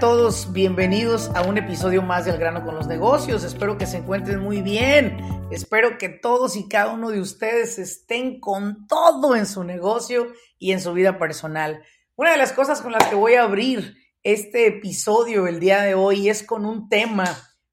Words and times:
Todos? 0.00 0.50
Bienvenidos 0.54 1.30
a 1.34 1.42
un 1.42 1.58
episodio 1.58 2.00
más 2.00 2.24
del 2.24 2.38
grano 2.38 2.64
con 2.64 2.74
los 2.74 2.86
negocios. 2.86 3.44
Espero 3.44 3.76
que 3.76 3.84
se 3.84 3.98
encuentren 3.98 4.40
muy 4.40 4.62
bien. 4.62 5.18
Espero 5.50 5.98
que 5.98 6.08
todos 6.08 6.56
y 6.56 6.66
cada 6.68 6.94
uno 6.94 7.10
de 7.10 7.20
ustedes 7.20 7.78
estén 7.78 8.40
con 8.40 8.86
todo 8.86 9.36
en 9.36 9.44
su 9.44 9.62
negocio 9.62 10.32
y 10.58 10.72
en 10.72 10.80
su 10.80 10.94
vida 10.94 11.18
personal. 11.18 11.84
Una 12.16 12.30
de 12.30 12.38
las 12.38 12.54
cosas 12.54 12.80
con 12.80 12.92
las 12.92 13.08
que 13.08 13.14
voy 13.14 13.34
a 13.34 13.42
abrir 13.42 13.94
este 14.22 14.68
episodio 14.68 15.46
el 15.46 15.60
día 15.60 15.82
de 15.82 15.92
hoy 15.92 16.30
es 16.30 16.44
con 16.44 16.64
un 16.64 16.88
tema 16.88 17.26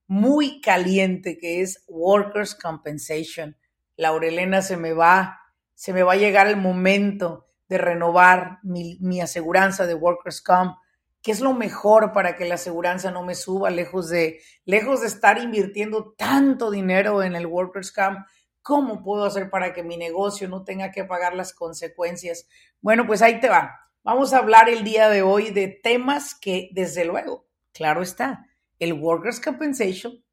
muy 0.05 0.59
caliente 0.59 1.37
que 1.37 1.61
es 1.61 1.85
Workers' 1.87 2.55
Compensation. 2.55 3.55
Laurelena 3.95 4.61
se 4.61 4.75
me 4.75 4.91
va, 4.91 5.39
se 5.75 5.93
me 5.93 6.03
va 6.03 6.13
a 6.13 6.17
llegar 6.17 6.47
el 6.47 6.57
momento 6.57 7.47
de 7.69 7.77
renovar 7.77 8.59
mi, 8.63 8.97
mi 8.99 9.21
aseguranza 9.21 9.85
de 9.85 9.93
Workers' 9.93 10.41
Comp. 10.41 10.75
¿Qué 11.21 11.31
es 11.31 11.41
lo 11.41 11.53
mejor 11.53 12.13
para 12.13 12.35
que 12.35 12.45
la 12.45 12.55
aseguranza 12.55 13.11
no 13.11 13.23
me 13.23 13.35
suba 13.35 13.69
lejos 13.69 14.09
de, 14.09 14.41
lejos 14.65 15.01
de 15.01 15.07
estar 15.07 15.37
invirtiendo 15.37 16.13
tanto 16.17 16.71
dinero 16.71 17.23
en 17.23 17.35
el 17.35 17.47
Workers' 17.47 17.91
Comp? 17.91 18.19
¿Cómo 18.61 19.03
puedo 19.03 19.25
hacer 19.25 19.49
para 19.49 19.73
que 19.73 19.83
mi 19.83 19.97
negocio 19.97 20.47
no 20.47 20.63
tenga 20.63 20.91
que 20.91 21.03
pagar 21.03 21.35
las 21.35 21.53
consecuencias? 21.53 22.47
Bueno, 22.81 23.07
pues 23.07 23.21
ahí 23.21 23.39
te 23.39 23.49
va. 23.49 23.79
Vamos 24.03 24.33
a 24.33 24.37
hablar 24.37 24.69
el 24.69 24.83
día 24.83 25.09
de 25.09 25.21
hoy 25.21 25.51
de 25.51 25.67
temas 25.67 26.35
que, 26.35 26.69
desde 26.71 27.03
luego, 27.03 27.47
claro 27.73 28.01
está, 28.01 28.45
el 28.79 28.93
Workers' 28.93 29.39
Compensation, 29.39 30.23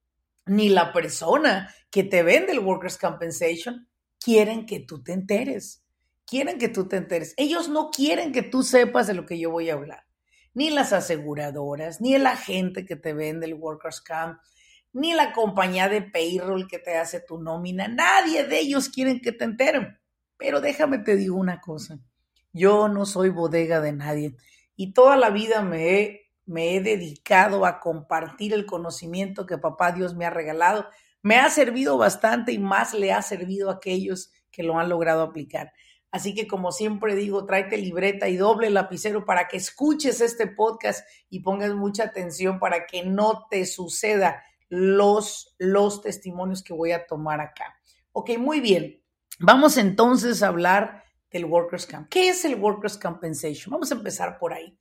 ni 0.47 0.69
la 0.69 0.93
persona 0.93 1.75
que 1.91 2.05
te 2.05 2.23
vende 2.23 2.53
el 2.53 2.61
Workers' 2.61 2.99
Compensation 2.99 3.89
quieren 4.21 4.67
que 4.67 4.81
tú 4.81 5.03
te 5.03 5.13
enteres. 5.13 5.85
Quieren 6.27 6.59
que 6.59 6.69
tú 6.69 6.89
te 6.89 6.97
enteres. 6.97 7.35
Ellos 7.37 7.69
no 7.69 7.91
quieren 7.91 8.33
que 8.33 8.43
tú 8.43 8.63
sepas 8.63 9.07
de 9.07 9.15
lo 9.15 9.27
que 9.27 9.39
yo 9.39 9.51
voy 9.51 9.71
a 9.71 9.75
hablar. 9.75 10.04
Ni 10.55 10.71
las 10.71 10.93
aseguradoras, 10.93 12.01
ni 12.01 12.15
el 12.15 12.27
agente 12.27 12.87
que 12.87 12.97
te 12.97 13.13
vende 13.13 13.47
el 13.47 13.55
Workers' 13.55 14.01
Comp, 14.01 14.39
ni 14.93 15.13
la 15.13 15.33
compañía 15.33 15.89
de 15.89 16.03
payroll 16.03 16.69
que 16.69 16.79
te 16.79 16.97
hace 16.97 17.21
tu 17.21 17.39
nómina. 17.39 17.89
Nadie 17.89 18.45
de 18.45 18.61
ellos 18.61 18.89
quieren 18.89 19.21
que 19.21 19.33
te 19.33 19.45
enteren. 19.45 19.99
Pero 20.39 20.61
déjame 20.61 20.99
te 20.99 21.17
digo 21.17 21.37
una 21.37 21.61
cosa. 21.61 21.99
Yo 22.53 22.89
no 22.89 23.05
soy 23.05 23.31
bodega 23.31 23.81
de 23.81 23.93
nadie 23.93 24.37
y 24.77 24.93
toda 24.93 25.17
la 25.17 25.31
vida 25.31 25.63
me 25.63 26.01
he 26.01 26.25
me 26.47 26.77
he 26.77 26.81
dedicado 26.81 27.65
a 27.65 27.81
compartir 27.81 28.53
el 28.53 28.67
conocimiento 28.67 29.47
que 29.47 29.59
papá 29.59 29.93
Dios 29.93 30.15
me 30.15 30.27
ha 30.27 30.31
regalado. 30.31 30.87
Me 31.23 31.37
ha 31.37 31.49
servido 31.49 31.97
bastante 31.97 32.53
y 32.53 32.59
más 32.59 32.93
le 32.93 33.13
ha 33.13 33.23
servido 33.23 33.71
a 33.71 33.75
aquellos 33.75 34.31
que 34.51 34.63
lo 34.63 34.79
han 34.79 34.91
logrado 34.91 35.23
aplicar. 35.23 35.73
Así 36.15 36.33
que 36.33 36.47
como 36.47 36.71
siempre 36.71 37.17
digo, 37.17 37.45
tráete 37.45 37.77
libreta 37.77 38.29
y 38.29 38.37
doble 38.37 38.71
lapicero 38.71 39.25
para 39.25 39.49
que 39.49 39.57
escuches 39.57 40.21
este 40.21 40.47
podcast 40.47 41.05
y 41.29 41.41
pongas 41.41 41.75
mucha 41.75 42.05
atención 42.05 42.61
para 42.61 42.87
que 42.87 43.03
no 43.03 43.49
te 43.51 43.67
suceda 43.67 44.41
los, 44.69 45.57
los 45.59 46.03
testimonios 46.03 46.63
que 46.63 46.73
voy 46.73 46.93
a 46.93 47.05
tomar 47.05 47.41
acá. 47.41 47.81
Ok, 48.13 48.39
muy 48.39 48.61
bien. 48.61 49.03
Vamos 49.41 49.77
entonces 49.77 50.45
a 50.45 50.47
hablar 50.47 51.03
del 51.33 51.47
Workers' 51.47 51.85
Camp. 51.85 52.09
¿Qué 52.09 52.29
es 52.29 52.45
el 52.45 52.61
Workers' 52.61 52.97
Compensation? 52.97 53.73
Vamos 53.73 53.91
a 53.91 53.97
empezar 53.97 54.39
por 54.39 54.53
ahí. 54.53 54.79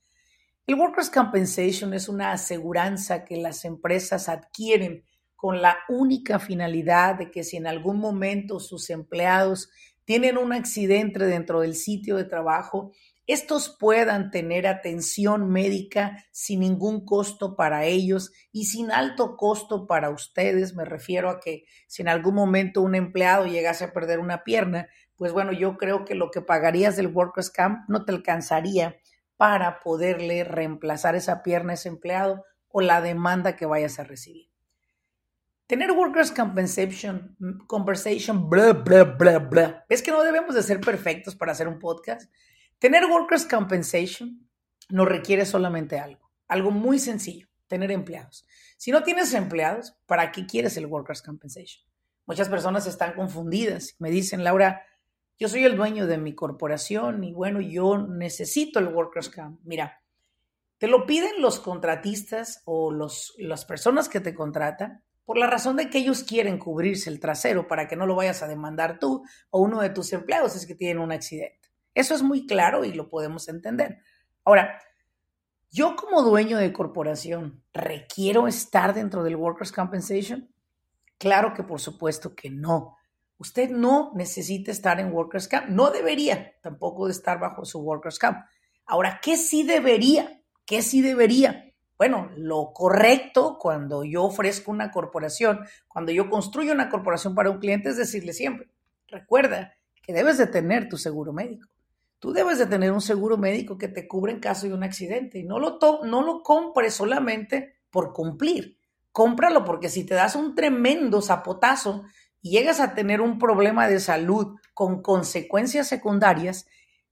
El 0.68 0.76
Workers' 0.76 1.10
Compensation 1.10 1.96
es 1.96 2.10
una 2.10 2.34
aseguranza 2.34 3.26
que 3.26 3.38
las 3.38 3.66
empresas 3.66 4.30
adquieren 4.30 5.04
con 5.36 5.64
la 5.64 5.80
única 5.90 6.38
finalidad 6.38 7.16
de 7.16 7.32
que 7.32 7.44
si 7.44 7.58
en 7.58 7.66
algún 7.66 7.98
momento 7.98 8.60
sus 8.60 8.92
empleados 8.92 9.72
tienen 10.06 10.38
un 10.38 10.54
accidente 10.54 11.26
dentro 11.26 11.62
del 11.62 11.76
sitio 11.76 12.18
de 12.18 12.26
trabajo, 12.26 12.92
estos 13.26 13.70
puedan 13.80 14.32
tener 14.32 14.68
atención 14.68 15.50
médica 15.50 16.26
sin 16.32 16.60
ningún 16.60 17.06
costo 17.06 17.56
para 17.56 17.86
ellos 17.86 18.34
y 18.52 18.66
sin 18.66 18.92
alto 18.92 19.38
costo 19.38 19.88
para 19.88 20.10
ustedes. 20.10 20.76
Me 20.76 20.84
refiero 20.84 21.30
a 21.30 21.40
que 21.40 21.64
si 21.88 22.02
en 22.02 22.10
algún 22.10 22.36
momento 22.36 22.82
un 22.82 22.96
empleado 22.96 23.46
llegase 23.46 23.86
a 23.86 23.94
perder 23.94 24.20
una 24.20 24.44
pierna, 24.44 24.90
pues 25.16 25.32
bueno, 25.32 25.54
yo 25.54 25.78
creo 25.78 26.04
que 26.04 26.16
lo 26.16 26.32
que 26.32 26.42
pagarías 26.42 26.98
del 26.98 27.08
Workers' 27.08 27.50
Camp 27.50 27.88
no 27.88 28.04
te 28.04 28.12
alcanzaría 28.12 28.98
para 29.38 29.80
poderle 29.80 30.44
reemplazar 30.44 31.16
esa 31.16 31.44
pierna 31.44 31.72
a 31.72 31.76
ese 31.76 31.88
empleado 31.88 32.44
o 32.68 32.82
la 32.82 33.00
demanda 33.00 33.56
que 33.56 33.66
vayas 33.66 34.00
a 34.00 34.04
recibir. 34.04 34.53
Tener 35.68 35.92
workers 35.92 36.32
compensation, 36.32 37.36
conversation, 37.68 38.50
bla, 38.50 38.74
bla, 38.74 39.04
bla, 39.04 39.40
bla. 39.40 39.86
¿Ves 39.88 40.02
que 40.02 40.12
no 40.12 40.22
debemos 40.24 40.56
de 40.56 40.64
ser 40.64 40.82
perfectos 40.82 41.36
para 41.36 41.54
hacer 41.54 41.68
un 41.68 41.80
podcast? 41.80 42.32
Tener 42.80 43.06
workers 43.06 43.46
compensation 43.46 44.48
no 44.90 45.06
requiere 45.06 45.46
solamente 45.46 46.00
algo, 46.00 46.30
algo 46.48 46.72
muy 46.72 47.00
sencillo, 47.00 47.48
tener 47.68 47.92
empleados. 47.92 48.46
Si 48.78 48.92
no 48.92 49.04
tienes 49.04 49.34
empleados, 49.34 49.96
¿para 50.06 50.32
qué 50.32 50.46
quieres 50.46 50.76
el 50.76 50.88
workers 50.88 51.22
compensation? 51.22 51.86
Muchas 52.26 52.50
personas 52.50 52.86
están 52.86 53.14
confundidas. 53.14 53.96
Me 54.00 54.10
dicen, 54.10 54.44
Laura, 54.44 54.86
yo 55.40 55.50
soy 55.50 55.66
el 55.66 55.76
dueño 55.76 56.08
de 56.08 56.18
mi 56.18 56.36
corporación 56.36 57.24
y 57.24 57.34
bueno, 57.34 57.60
yo 57.60 57.98
necesito 57.98 58.80
el 58.80 58.88
Workers 58.88 59.30
Camp. 59.30 59.60
Mira, 59.64 60.02
te 60.78 60.88
lo 60.88 61.06
piden 61.06 61.42
los 61.42 61.60
contratistas 61.60 62.62
o 62.66 62.92
los, 62.92 63.34
las 63.38 63.66
personas 63.66 64.10
que 64.10 64.20
te 64.20 64.34
contratan 64.34 65.04
por 65.26 65.38
la 65.38 65.48
razón 65.48 65.78
de 65.78 65.90
que 65.90 66.00
ellos 66.00 66.24
quieren 66.24 66.58
cubrirse 66.58 67.10
el 67.10 67.20
trasero 67.20 67.68
para 67.68 67.88
que 67.88 67.96
no 67.96 68.06
lo 68.06 68.16
vayas 68.16 68.44
a 68.44 68.48
demandar 68.48 69.00
tú 69.00 69.24
o 69.50 69.62
uno 69.62 69.82
de 69.82 69.90
tus 69.90 70.12
empleados 70.14 70.56
es 70.56 70.66
que 70.66 70.76
tienen 70.76 71.00
un 71.00 71.12
accidente. 71.12 71.70
Eso 71.94 72.16
es 72.16 72.24
muy 72.24 72.46
claro 72.46 72.84
y 72.84 72.94
lo 72.94 73.10
podemos 73.10 73.48
entender. 73.48 74.00
Ahora, 74.44 74.80
yo 75.72 75.96
como 75.96 76.22
dueño 76.22 76.58
de 76.58 76.74
corporación, 76.74 77.64
¿requiero 77.74 78.48
estar 78.48 78.94
dentro 78.94 79.24
del 79.24 79.36
Workers' 79.36 79.72
Compensation? 79.72 80.54
Claro 81.18 81.54
que 81.54 81.64
por 81.64 81.80
supuesto 81.80 82.36
que 82.36 82.50
no. 82.50 82.98
Usted 83.38 83.70
no 83.70 84.12
necesita 84.16 84.72
estar 84.72 85.00
en 85.00 85.12
Workers 85.12 85.48
Camp, 85.48 85.70
no 85.70 85.90
debería 85.90 86.54
tampoco 86.62 87.10
estar 87.10 87.40
bajo 87.40 87.66
su 87.66 87.80
Workers 87.80 88.20
Camp. 88.20 88.46
Ahora, 88.86 89.20
¿qué 89.22 89.38
sí 89.38 89.64
debería? 89.64 90.42
¿Qué 90.66 90.82
sí 90.82 91.02
debería? 91.02 91.73
Bueno, 92.04 92.30
lo 92.36 92.74
correcto 92.74 93.58
cuando 93.58 94.04
yo 94.04 94.26
ofrezco 94.26 94.72
una 94.72 94.92
corporación, 94.92 95.62
cuando 95.88 96.12
yo 96.12 96.30
construyo 96.30 96.74
una 96.74 96.90
corporación 96.90 97.34
para 97.34 97.50
un 97.50 97.60
cliente 97.60 97.88
es 97.88 97.96
decirle 97.96 98.34
siempre, 98.34 98.68
recuerda 99.08 99.78
que 100.02 100.12
debes 100.12 100.38
de 100.38 100.48
tener 100.48 100.90
tu 100.90 100.98
seguro 100.98 101.32
médico. 101.32 101.70
Tú 102.20 102.34
debes 102.34 102.58
de 102.60 102.66
tener 102.66 102.92
un 102.92 103.00
seguro 103.00 103.38
médico 103.38 103.78
que 103.78 103.88
te 103.88 104.06
cubra 104.06 104.34
en 104.34 104.42
caso 104.42 104.68
de 104.68 104.74
un 104.74 104.84
accidente 104.84 105.40
y 105.40 105.46
no 105.46 105.60
lo, 105.60 105.80
no 106.04 106.22
lo 106.24 106.44
compres 106.44 106.94
solamente 106.94 107.78
por 107.90 108.12
cumplir. 108.12 108.78
Cómpralo 109.14 109.64
porque 109.64 109.88
si 109.88 110.04
te 110.04 110.16
das 110.16 110.36
un 110.36 110.56
tremendo 110.56 111.22
zapotazo 111.22 112.04
y 112.42 112.52
llegas 112.52 112.82
a 112.82 112.96
tener 112.96 113.22
un 113.22 113.40
problema 113.40 113.88
de 113.88 114.02
salud 114.02 114.58
con 114.74 115.02
consecuencias 115.02 115.88
secundarias, 115.88 116.68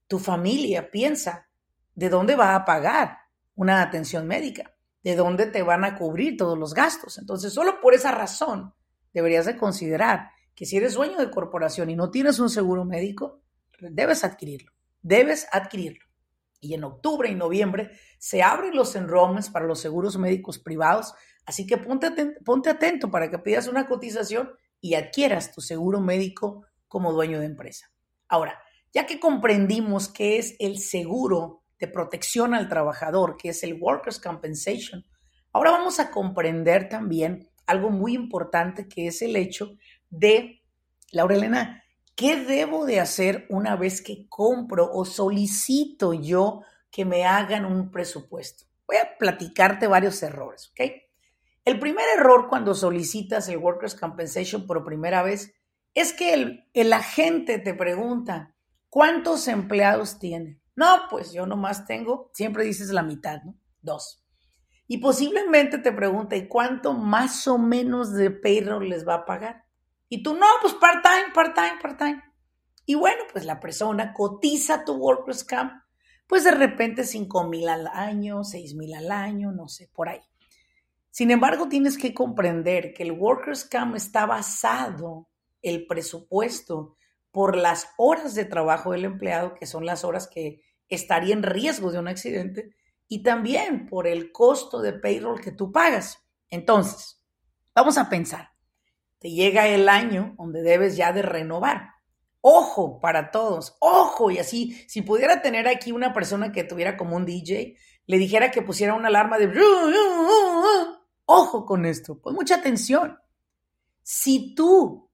tu 0.06 0.18
familia 0.18 0.90
piensa 0.90 1.48
de 1.94 2.10
dónde 2.10 2.36
va 2.36 2.54
a 2.54 2.66
pagar 2.66 3.20
una 3.54 3.82
atención 3.82 4.26
médica, 4.26 4.71
de 5.02 5.16
dónde 5.16 5.46
te 5.46 5.62
van 5.62 5.84
a 5.84 5.96
cubrir 5.96 6.36
todos 6.36 6.58
los 6.58 6.74
gastos. 6.74 7.18
Entonces, 7.18 7.52
solo 7.52 7.80
por 7.80 7.94
esa 7.94 8.12
razón 8.12 8.74
deberías 9.12 9.46
de 9.46 9.56
considerar 9.56 10.30
que 10.54 10.66
si 10.66 10.76
eres 10.76 10.94
dueño 10.94 11.18
de 11.18 11.30
corporación 11.30 11.90
y 11.90 11.96
no 11.96 12.10
tienes 12.10 12.38
un 12.38 12.50
seguro 12.50 12.84
médico, 12.84 13.40
debes 13.80 14.24
adquirirlo, 14.24 14.72
debes 15.02 15.46
adquirirlo. 15.52 16.04
Y 16.60 16.74
en 16.74 16.84
octubre 16.84 17.28
y 17.28 17.34
noviembre 17.34 17.90
se 18.18 18.42
abren 18.42 18.76
los 18.76 18.94
enrollments 18.94 19.50
para 19.50 19.66
los 19.66 19.80
seguros 19.80 20.16
médicos 20.16 20.58
privados, 20.58 21.14
así 21.44 21.66
que 21.66 21.76
ponte 21.76 22.06
atento, 22.06 22.40
ponte 22.44 22.70
atento 22.70 23.10
para 23.10 23.30
que 23.30 23.38
pidas 23.38 23.66
una 23.66 23.88
cotización 23.88 24.52
y 24.80 24.94
adquieras 24.94 25.52
tu 25.52 25.60
seguro 25.60 26.00
médico 26.00 26.64
como 26.86 27.12
dueño 27.12 27.40
de 27.40 27.46
empresa. 27.46 27.90
Ahora, 28.28 28.60
ya 28.92 29.06
que 29.06 29.18
comprendimos 29.18 30.08
qué 30.08 30.38
es 30.38 30.54
el 30.58 30.78
seguro 30.78 31.61
de 31.82 31.88
protección 31.88 32.54
al 32.54 32.68
trabajador, 32.68 33.36
que 33.36 33.48
es 33.48 33.64
el 33.64 33.74
Workers' 33.74 34.20
Compensation, 34.20 35.04
ahora 35.52 35.72
vamos 35.72 35.98
a 35.98 36.12
comprender 36.12 36.88
también 36.88 37.50
algo 37.66 37.90
muy 37.90 38.14
importante 38.14 38.86
que 38.86 39.08
es 39.08 39.20
el 39.20 39.34
hecho 39.34 39.72
de 40.08 40.62
Laurelena, 41.10 41.82
¿qué 42.14 42.36
debo 42.36 42.86
de 42.86 43.00
hacer 43.00 43.46
una 43.48 43.74
vez 43.74 44.00
que 44.00 44.28
compro 44.28 44.92
o 44.92 45.04
solicito 45.04 46.12
yo 46.12 46.62
que 46.92 47.04
me 47.04 47.24
hagan 47.24 47.64
un 47.64 47.90
presupuesto? 47.90 48.64
Voy 48.86 48.98
a 48.98 49.18
platicarte 49.18 49.88
varios 49.88 50.22
errores, 50.22 50.70
¿ok? 50.70 50.88
El 51.64 51.80
primer 51.80 52.04
error 52.16 52.46
cuando 52.48 52.76
solicitas 52.76 53.48
el 53.48 53.56
Workers' 53.56 53.96
Compensation 53.96 54.68
por 54.68 54.84
primera 54.84 55.24
vez 55.24 55.52
es 55.94 56.12
que 56.12 56.32
el, 56.32 56.68
el 56.74 56.92
agente 56.92 57.58
te 57.58 57.74
pregunta, 57.74 58.54
¿cuántos 58.88 59.48
empleados 59.48 60.20
tiene? 60.20 60.61
No, 60.74 61.02
pues 61.10 61.32
yo 61.32 61.46
nomás 61.46 61.86
tengo, 61.86 62.30
siempre 62.32 62.64
dices 62.64 62.90
la 62.90 63.02
mitad, 63.02 63.42
¿no? 63.42 63.54
Dos. 63.80 64.24
Y 64.86 64.98
posiblemente 64.98 65.78
te 65.78 65.92
pregunte, 65.92 66.48
¿cuánto 66.48 66.92
más 66.92 67.46
o 67.46 67.58
menos 67.58 68.12
de 68.12 68.30
payroll 68.30 68.88
les 68.88 69.06
va 69.06 69.14
a 69.14 69.24
pagar? 69.24 69.64
Y 70.08 70.22
tú, 70.22 70.34
no, 70.34 70.46
pues 70.60 70.74
part-time, 70.74 71.32
part-time, 71.34 71.78
part-time. 71.80 72.22
Y 72.84 72.94
bueno, 72.94 73.22
pues 73.32 73.44
la 73.44 73.60
persona 73.60 74.12
cotiza 74.12 74.84
tu 74.84 74.94
Workers' 74.94 75.44
Camp, 75.44 75.72
pues 76.26 76.44
de 76.44 76.50
repente 76.50 77.04
5 77.04 77.48
mil 77.48 77.68
al 77.68 77.86
año, 77.86 78.44
6 78.44 78.74
mil 78.74 78.94
al 78.94 79.10
año, 79.10 79.52
no 79.52 79.68
sé, 79.68 79.88
por 79.92 80.08
ahí. 80.08 80.20
Sin 81.10 81.30
embargo, 81.30 81.68
tienes 81.68 81.96
que 81.96 82.14
comprender 82.14 82.92
que 82.94 83.02
el 83.02 83.12
Workers' 83.12 83.64
Camp 83.64 83.94
está 83.96 84.26
basado, 84.26 85.28
el 85.60 85.86
presupuesto, 85.86 86.96
por 87.32 87.56
las 87.56 87.88
horas 87.96 88.34
de 88.34 88.44
trabajo 88.44 88.92
del 88.92 89.06
empleado, 89.06 89.54
que 89.54 89.66
son 89.66 89.84
las 89.84 90.04
horas 90.04 90.28
que 90.28 90.62
estaría 90.88 91.34
en 91.34 91.42
riesgo 91.42 91.90
de 91.90 91.98
un 91.98 92.06
accidente, 92.06 92.76
y 93.08 93.22
también 93.22 93.86
por 93.86 94.06
el 94.06 94.30
costo 94.30 94.80
de 94.80 94.92
payroll 94.92 95.40
que 95.40 95.50
tú 95.50 95.72
pagas. 95.72 96.18
Entonces, 96.50 97.20
vamos 97.74 97.98
a 97.98 98.08
pensar, 98.08 98.50
te 99.18 99.30
llega 99.30 99.66
el 99.66 99.88
año 99.88 100.34
donde 100.36 100.62
debes 100.62 100.96
ya 100.96 101.12
de 101.12 101.22
renovar. 101.22 101.90
Ojo 102.42 103.00
para 103.00 103.30
todos, 103.30 103.76
ojo, 103.80 104.30
y 104.30 104.38
así, 104.38 104.72
si 104.88 105.00
pudiera 105.02 105.42
tener 105.42 105.68
aquí 105.68 105.92
una 105.92 106.12
persona 106.12 106.52
que 106.52 106.64
tuviera 106.64 106.96
como 106.96 107.16
un 107.16 107.24
DJ, 107.24 107.76
le 108.06 108.18
dijera 108.18 108.50
que 108.50 108.62
pusiera 108.62 108.94
una 108.94 109.08
alarma 109.08 109.38
de... 109.38 109.48
Ojo 111.24 111.64
con 111.64 111.86
esto, 111.86 112.20
pues 112.20 112.34
mucha 112.34 112.56
atención. 112.56 113.18
Si 114.02 114.54
tú, 114.54 115.08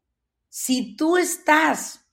si 0.48 0.96
tú 0.96 1.18
estás 1.18 2.07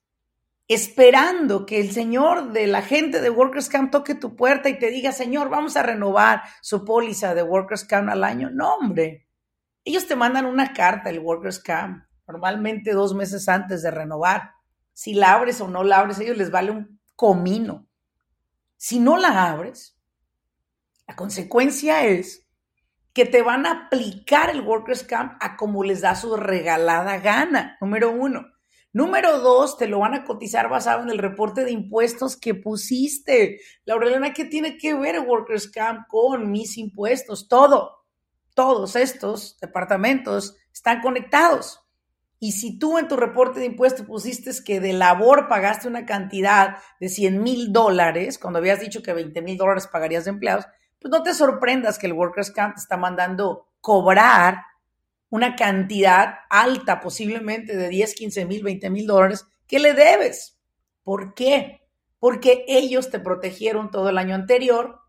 esperando 0.68 1.66
que 1.66 1.80
el 1.80 1.92
señor 1.92 2.52
de 2.52 2.68
la 2.68 2.82
gente 2.82 3.22
de 3.22 3.30
Workers 3.30 3.70
Camp 3.70 3.92
toque 3.92 4.16
tu 4.16 4.36
puerta 4.36 4.70
y 4.70 4.80
te 4.80 4.90
diga, 4.90 5.12
señor, 5.12 5.50
vamos 5.50 5.78
a 5.78 5.84
renovar 5.84 6.42
su 6.62 6.84
póliza 6.84 7.36
de 7.36 7.44
Workers 7.44 7.86
Camp 7.86 8.10
al 8.10 8.24
año. 8.24 8.50
No, 8.50 8.76
hombre. 8.76 9.28
Ellos 9.84 10.08
te 10.08 10.16
mandan 10.16 10.46
una 10.46 10.74
carta, 10.74 11.12
el 11.12 11.20
Workers 11.20 11.60
Camp, 11.60 12.04
normalmente 12.28 12.94
dos 12.94 13.14
meses 13.14 13.48
antes 13.48 13.84
de 13.84 13.92
renovar. 13.92 14.54
Si 14.94 15.14
la 15.14 15.34
abres 15.34 15.62
o 15.62 15.68
no 15.68 15.84
la 15.84 16.00
abres, 16.00 16.18
a 16.18 16.24
ellos 16.24 16.38
les 16.38 16.50
vale 16.50 16.72
un 16.72 17.00
comino. 17.16 17.88
Si 18.78 19.00
no 19.00 19.18
la 19.18 19.52
abres, 19.52 19.96
la 21.08 21.16
consecuencia 21.16 22.06
es 22.06 22.48
que 23.14 23.26
te 23.26 23.44
van 23.44 23.66
a 23.66 23.86
aplicar 23.86 24.50
el 24.50 24.62
Workers 24.62 25.04
Camp 25.04 25.38
a 25.40 25.56
como 25.56 25.84
les 25.84 26.02
da 26.02 26.16
su 26.16 26.36
regalada 26.36 27.18
gana, 27.20 27.78
número 27.80 28.12
uno. 28.12 28.55
Número 28.96 29.40
dos, 29.42 29.78
te 29.78 29.90
lo 29.90 30.00
van 30.00 30.14
a 30.14 30.24
cotizar 30.24 30.70
basado 30.70 31.04
en 31.04 31.10
el 31.10 31.18
reporte 31.18 31.66
de 31.66 31.72
impuestos 31.72 32.38
que 32.38 32.56
pusiste. 32.56 33.60
Laurelena, 33.84 34.32
¿qué 34.32 34.46
tiene 34.46 34.78
que 34.78 34.94
ver 34.94 35.20
Workers 35.20 35.70
Camp 35.70 36.08
con 36.08 36.50
mis 36.50 36.78
impuestos? 36.78 37.50
Todo, 37.50 38.06
todos 38.54 38.96
estos 38.96 39.58
departamentos 39.60 40.56
están 40.72 41.02
conectados. 41.02 41.82
Y 42.40 42.54
si 42.54 42.80
tú 42.80 42.98
en 42.98 43.10
tu 43.10 43.18
reporte 43.18 43.60
de 43.60 43.66
impuestos 43.66 44.06
pusiste 44.06 44.52
que 44.64 44.80
de 44.80 44.94
labor 44.94 45.50
pagaste 45.50 45.90
una 45.90 46.06
cantidad 46.06 46.78
de 47.02 47.10
100 47.10 47.44
mil 47.44 47.74
dólares, 47.74 48.40
cuando 48.40 48.60
habías 48.60 48.80
dicho 48.80 49.04
que 49.04 49.12
20 49.12 49.42
mil 49.42 49.58
dólares 49.58 49.88
pagarías 49.88 50.24
de 50.24 50.30
empleados, 50.30 50.68
pues 51.02 51.12
no 51.12 51.22
te 51.22 51.34
sorprendas 51.34 52.00
que 52.00 52.08
el 52.08 52.14
Workers 52.14 52.52
Camp 52.52 52.76
te 52.76 52.80
está 52.80 52.96
mandando 52.96 53.68
cobrar 53.82 54.64
una 55.36 55.56
cantidad 55.56 56.36
alta, 56.50 57.02
posiblemente 57.02 57.76
de 57.76 57.90
10, 57.90 58.16
15 58.16 58.46
mil, 58.46 58.64
20 58.64 58.90
mil 58.90 59.06
dólares, 59.06 59.46
que 59.68 59.80
le 59.80 59.94
debes. 59.94 60.58
¿Por 61.04 61.34
qué? 61.34 61.82
Porque 62.20 62.64
ellos 62.68 63.10
te 63.10 63.20
protegieron 63.20 63.92
todo 63.92 64.10
el 64.10 64.18
año 64.18 64.34
anterior, 64.34 65.02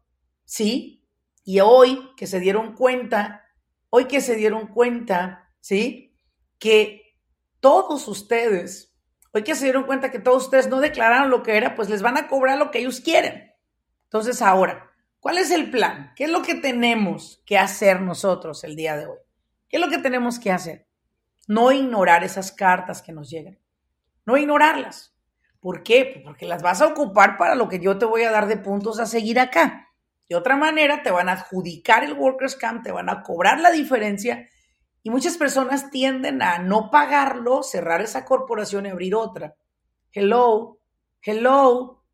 ¿sí? 0.44 1.06
Y 1.44 1.60
hoy 1.60 2.10
que 2.16 2.26
se 2.26 2.40
dieron 2.40 2.74
cuenta, 2.74 3.44
hoy 3.88 4.06
que 4.06 4.20
se 4.20 4.34
dieron 4.34 4.66
cuenta, 4.66 5.54
¿sí? 5.60 6.18
Que 6.58 7.02
todos 7.60 8.08
ustedes, 8.08 8.96
hoy 9.32 9.44
que 9.44 9.54
se 9.54 9.64
dieron 9.64 9.84
cuenta 9.84 10.10
que 10.10 10.18
todos 10.18 10.46
ustedes 10.46 10.68
no 10.68 10.80
declararon 10.80 11.30
lo 11.30 11.44
que 11.44 11.56
era, 11.56 11.76
pues 11.76 11.88
les 11.88 12.02
van 12.02 12.16
a 12.16 12.26
cobrar 12.26 12.58
lo 12.58 12.72
que 12.72 12.80
ellos 12.80 13.00
quieren. 13.00 13.52
Entonces 14.04 14.42
ahora, 14.42 14.90
¿cuál 15.20 15.38
es 15.38 15.52
el 15.52 15.70
plan? 15.70 16.12
¿Qué 16.16 16.24
es 16.24 16.30
lo 16.30 16.42
que 16.42 16.56
tenemos 16.56 17.42
que 17.46 17.58
hacer 17.58 18.00
nosotros 18.00 18.64
el 18.64 18.74
día 18.74 18.96
de 18.96 19.06
hoy? 19.06 19.25
¿Qué 19.68 19.78
es 19.78 19.82
lo 19.82 19.90
que 19.90 19.98
tenemos 19.98 20.38
que 20.38 20.52
hacer? 20.52 20.86
No 21.48 21.72
ignorar 21.72 22.24
esas 22.24 22.52
cartas 22.52 23.02
que 23.02 23.12
nos 23.12 23.30
llegan. 23.30 23.58
No 24.24 24.36
ignorarlas. 24.36 25.14
¿Por 25.60 25.82
qué? 25.82 26.10
Pues 26.12 26.24
porque 26.24 26.46
las 26.46 26.62
vas 26.62 26.80
a 26.80 26.86
ocupar 26.86 27.36
para 27.36 27.54
lo 27.54 27.68
que 27.68 27.80
yo 27.80 27.98
te 27.98 28.04
voy 28.04 28.22
a 28.22 28.30
dar 28.30 28.46
de 28.46 28.56
puntos 28.56 29.00
a 29.00 29.06
seguir 29.06 29.40
acá. 29.40 29.88
De 30.28 30.36
otra 30.36 30.56
manera, 30.56 31.02
te 31.02 31.10
van 31.10 31.28
a 31.28 31.32
adjudicar 31.32 32.04
el 32.04 32.14
Workers 32.14 32.56
Camp, 32.56 32.84
te 32.84 32.92
van 32.92 33.08
a 33.08 33.22
cobrar 33.22 33.60
la 33.60 33.70
diferencia 33.70 34.48
y 35.02 35.10
muchas 35.10 35.36
personas 35.36 35.90
tienden 35.90 36.42
a 36.42 36.58
no 36.58 36.90
pagarlo, 36.90 37.62
cerrar 37.62 38.00
esa 38.02 38.24
corporación 38.24 38.86
y 38.86 38.90
abrir 38.90 39.14
otra. 39.14 39.54
Hello, 40.12 40.80
hello, 41.22 42.04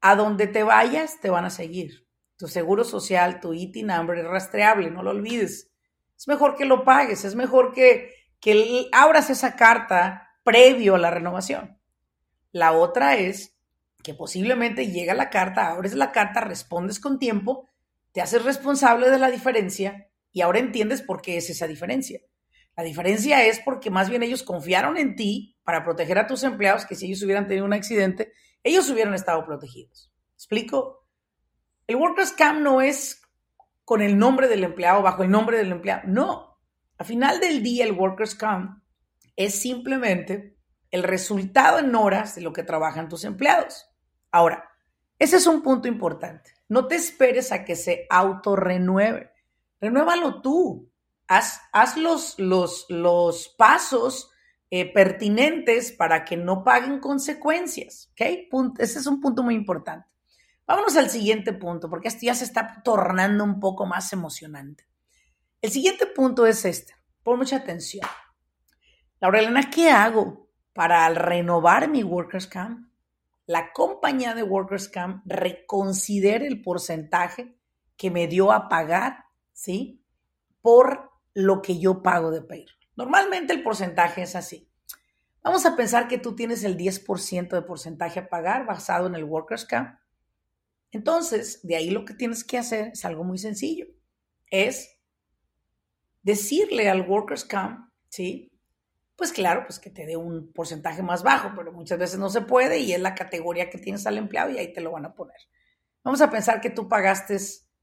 a 0.00 0.16
donde 0.16 0.48
te 0.48 0.64
vayas 0.64 1.20
te 1.20 1.30
van 1.30 1.44
a 1.44 1.50
seguir. 1.50 2.08
Tu 2.36 2.48
seguro 2.48 2.84
social, 2.84 3.40
tu 3.40 3.52
IT 3.52 3.76
number 3.84 4.18
es 4.18 4.26
rastreable, 4.26 4.90
no 4.90 5.02
lo 5.02 5.10
olvides 5.10 5.67
es 6.18 6.26
mejor 6.26 6.56
que 6.56 6.64
lo 6.64 6.84
pagues, 6.84 7.24
es 7.24 7.36
mejor 7.36 7.72
que, 7.72 8.12
que 8.40 8.88
abras 8.92 9.30
esa 9.30 9.54
carta 9.54 10.28
previo 10.42 10.96
a 10.96 10.98
la 10.98 11.10
renovación. 11.10 11.78
La 12.50 12.72
otra 12.72 13.16
es 13.16 13.56
que 14.02 14.14
posiblemente 14.14 14.90
llega 14.90 15.14
la 15.14 15.30
carta, 15.30 15.68
abres 15.68 15.94
la 15.94 16.10
carta, 16.10 16.40
respondes 16.40 16.98
con 16.98 17.18
tiempo, 17.18 17.68
te 18.12 18.20
haces 18.20 18.44
responsable 18.44 19.10
de 19.10 19.18
la 19.18 19.30
diferencia 19.30 20.08
y 20.32 20.40
ahora 20.40 20.58
entiendes 20.58 21.02
por 21.02 21.22
qué 21.22 21.36
es 21.36 21.50
esa 21.50 21.68
diferencia. 21.68 22.20
La 22.76 22.82
diferencia 22.82 23.44
es 23.44 23.60
porque 23.60 23.90
más 23.90 24.08
bien 24.08 24.22
ellos 24.22 24.42
confiaron 24.42 24.96
en 24.96 25.14
ti 25.14 25.56
para 25.62 25.84
proteger 25.84 26.18
a 26.18 26.26
tus 26.26 26.42
empleados 26.42 26.84
que 26.84 26.94
si 26.94 27.06
ellos 27.06 27.22
hubieran 27.22 27.46
tenido 27.46 27.64
un 27.64 27.72
accidente, 27.72 28.32
ellos 28.64 28.90
hubieran 28.90 29.14
estado 29.14 29.44
protegidos. 29.44 30.12
¿Explico? 30.34 31.06
El 31.86 31.96
Workers 31.96 32.32
Camp 32.32 32.60
no 32.60 32.80
es 32.80 33.20
con 33.88 34.02
el 34.02 34.18
nombre 34.18 34.48
del 34.48 34.64
empleado, 34.64 35.00
bajo 35.00 35.22
el 35.22 35.30
nombre 35.30 35.56
del 35.56 35.72
empleado. 35.72 36.02
No, 36.04 36.58
al 36.98 37.06
final 37.06 37.40
del 37.40 37.62
día 37.62 37.86
el 37.86 37.92
Workers 37.92 38.34
Camp 38.34 38.82
es 39.34 39.62
simplemente 39.62 40.58
el 40.90 41.02
resultado 41.02 41.78
en 41.78 41.94
horas 41.94 42.34
de 42.34 42.42
lo 42.42 42.52
que 42.52 42.62
trabajan 42.62 43.08
tus 43.08 43.24
empleados. 43.24 43.88
Ahora, 44.30 44.68
ese 45.18 45.36
es 45.36 45.46
un 45.46 45.62
punto 45.62 45.88
importante. 45.88 46.50
No 46.68 46.86
te 46.86 46.96
esperes 46.96 47.50
a 47.50 47.64
que 47.64 47.76
se 47.76 48.06
autorrenueve. 48.10 49.30
Renuévalo 49.80 50.42
tú. 50.42 50.92
Haz, 51.26 51.62
haz 51.72 51.96
los, 51.96 52.38
los, 52.38 52.84
los, 52.90 53.48
pasos 53.56 54.30
eh, 54.70 54.92
pertinentes 54.92 55.92
para 55.92 56.26
que 56.26 56.36
no 56.36 56.62
paguen 56.62 57.00
consecuencias. 57.00 58.10
¿okay? 58.12 58.50
Ese 58.76 58.98
es 58.98 59.06
un 59.06 59.18
punto 59.22 59.42
muy 59.42 59.54
importante. 59.54 60.06
Vámonos 60.68 60.98
al 60.98 61.08
siguiente 61.08 61.54
punto, 61.54 61.88
porque 61.88 62.08
esto 62.08 62.26
ya 62.26 62.34
se 62.34 62.44
está 62.44 62.82
tornando 62.84 63.42
un 63.42 63.58
poco 63.58 63.86
más 63.86 64.12
emocionante. 64.12 64.86
El 65.62 65.70
siguiente 65.70 66.04
punto 66.04 66.44
es 66.44 66.62
este. 66.66 66.94
Pon 67.22 67.38
mucha 67.38 67.56
atención. 67.56 68.06
Laurelena, 69.18 69.70
¿qué 69.70 69.90
hago 69.90 70.50
para 70.74 71.08
renovar 71.08 71.88
mi 71.88 72.02
Workers 72.02 72.46
Camp? 72.46 72.86
La 73.46 73.72
compañía 73.72 74.34
de 74.34 74.42
Workers 74.42 74.90
Camp 74.90 75.22
reconsidere 75.24 76.46
el 76.46 76.60
porcentaje 76.60 77.58
que 77.96 78.10
me 78.10 78.26
dio 78.28 78.52
a 78.52 78.68
pagar, 78.68 79.24
¿sí? 79.54 80.04
Por 80.60 81.10
lo 81.32 81.62
que 81.62 81.78
yo 81.78 82.02
pago 82.02 82.30
de 82.30 82.42
payroll. 82.42 82.76
Normalmente 82.94 83.54
el 83.54 83.62
porcentaje 83.62 84.20
es 84.20 84.36
así. 84.36 84.70
Vamos 85.42 85.64
a 85.64 85.76
pensar 85.76 86.08
que 86.08 86.18
tú 86.18 86.36
tienes 86.36 86.62
el 86.62 86.76
10% 86.76 87.48
de 87.48 87.62
porcentaje 87.62 88.20
a 88.20 88.28
pagar 88.28 88.66
basado 88.66 89.06
en 89.06 89.14
el 89.14 89.24
Workers 89.24 89.64
Camp 89.64 89.98
entonces, 90.90 91.60
de 91.62 91.76
ahí 91.76 91.90
lo 91.90 92.04
que 92.04 92.14
tienes 92.14 92.44
que 92.44 92.58
hacer 92.58 92.88
es 92.92 93.04
algo 93.04 93.24
muy 93.24 93.38
sencillo. 93.38 93.86
Es 94.50 94.98
decirle 96.22 96.88
al 96.88 97.08
Workers 97.08 97.44
Camp, 97.44 97.90
¿sí? 98.08 98.52
Pues 99.16 99.32
claro, 99.32 99.64
pues 99.66 99.78
que 99.78 99.90
te 99.90 100.06
dé 100.06 100.16
un 100.16 100.52
porcentaje 100.52 101.02
más 101.02 101.22
bajo, 101.22 101.52
pero 101.56 101.72
muchas 101.72 101.98
veces 101.98 102.18
no 102.18 102.30
se 102.30 102.42
puede 102.42 102.78
y 102.78 102.92
es 102.92 103.00
la 103.00 103.14
categoría 103.14 103.68
que 103.68 103.78
tienes 103.78 104.06
al 104.06 104.16
empleado 104.16 104.50
y 104.50 104.58
ahí 104.58 104.72
te 104.72 104.80
lo 104.80 104.92
van 104.92 105.06
a 105.06 105.14
poner. 105.14 105.36
Vamos 106.04 106.20
a 106.20 106.30
pensar 106.30 106.60
que 106.60 106.70
tú 106.70 106.88
pagaste 106.88 107.36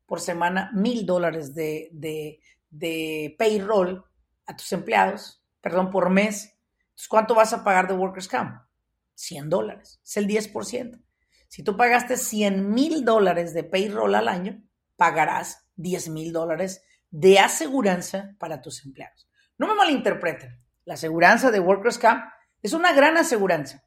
por 0.05 0.21
semana 0.21 0.71
mil 0.73 1.05
dólares 1.05 1.53
de, 1.53 1.89
de, 1.91 2.39
de 2.69 3.35
payroll 3.37 4.03
a 4.45 4.55
tus 4.55 4.71
empleados, 4.71 5.43
perdón, 5.61 5.89
por 5.89 6.09
mes. 6.09 6.51
¿cuánto 7.09 7.35
vas 7.35 7.51
a 7.51 7.63
pagar 7.63 7.87
de 7.87 7.93
Workers 7.93 8.27
Camp? 8.27 8.61
100 9.15 9.49
dólares, 9.49 9.99
es 10.03 10.17
el 10.17 10.27
10%. 10.27 11.04
Si 11.55 11.63
tú 11.63 11.77
pagaste 11.77 12.17
100 12.17 12.69
mil 12.69 13.05
dólares 13.05 13.53
de 13.53 13.63
payroll 13.63 14.13
al 14.15 14.27
año, 14.27 14.61
pagarás 14.97 15.69
10 15.77 16.09
mil 16.09 16.33
dólares 16.33 16.83
de 17.11 17.39
aseguranza 17.39 18.35
para 18.39 18.61
tus 18.61 18.83
empleados. 18.83 19.29
No 19.57 19.65
me 19.65 19.73
malinterpreten, 19.73 20.61
la 20.83 20.95
aseguranza 20.95 21.51
de 21.51 21.61
Workers 21.61 21.97
Camp 21.97 22.25
es 22.61 22.73
una 22.73 22.91
gran 22.91 23.15
aseguranza. 23.15 23.85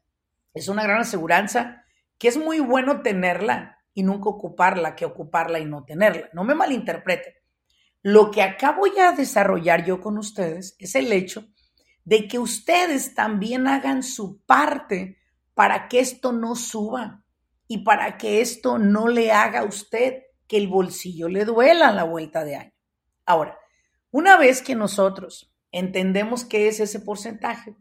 Es 0.51 0.67
una 0.67 0.81
gran 0.81 1.01
aseguranza 1.01 1.85
que 2.17 2.29
es 2.29 2.37
muy 2.37 2.59
bueno 2.59 3.03
tenerla 3.03 3.77
y 3.93 4.01
nunca 4.01 4.29
ocuparla 4.29 4.95
que 4.95 5.05
ocuparla 5.05 5.59
y 5.59 5.65
no 5.65 5.85
tenerla. 5.85 6.27
No 6.33 6.43
me 6.43 6.55
malinterpreten. 6.55 7.35
Lo 8.01 8.31
que 8.31 8.41
acabo 8.41 8.87
ya 8.87 9.11
de 9.11 9.17
desarrollar 9.17 9.85
yo 9.85 10.01
con 10.01 10.17
ustedes 10.17 10.75
es 10.79 10.95
el 10.95 11.13
hecho 11.13 11.47
de 12.03 12.27
que 12.27 12.39
ustedes 12.39 13.13
también 13.13 13.67
hagan 13.67 14.01
su 14.01 14.41
parte 14.47 15.19
para 15.53 15.87
que 15.87 15.99
esto 15.99 16.31
no 16.31 16.55
suba 16.55 17.25
y 17.71 17.83
para 17.83 18.17
que 18.17 18.41
esto 18.41 18.79
no 18.79 19.07
le 19.07 19.31
haga 19.31 19.59
a 19.59 19.63
usted 19.63 20.23
que 20.47 20.57
el 20.57 20.67
bolsillo 20.67 21.29
le 21.29 21.45
duela 21.45 21.89
a 21.89 21.93
la 21.93 22.03
vuelta 22.03 22.43
de 22.43 22.55
año. 22.55 22.73
Ahora, 23.27 23.59
una 24.09 24.37
vez 24.37 24.63
que 24.63 24.73
nosotros 24.73 25.53
entendemos 25.71 26.43
qué 26.43 26.67
es 26.67 26.79
ese 26.79 26.99
porcentaje, 26.99 27.75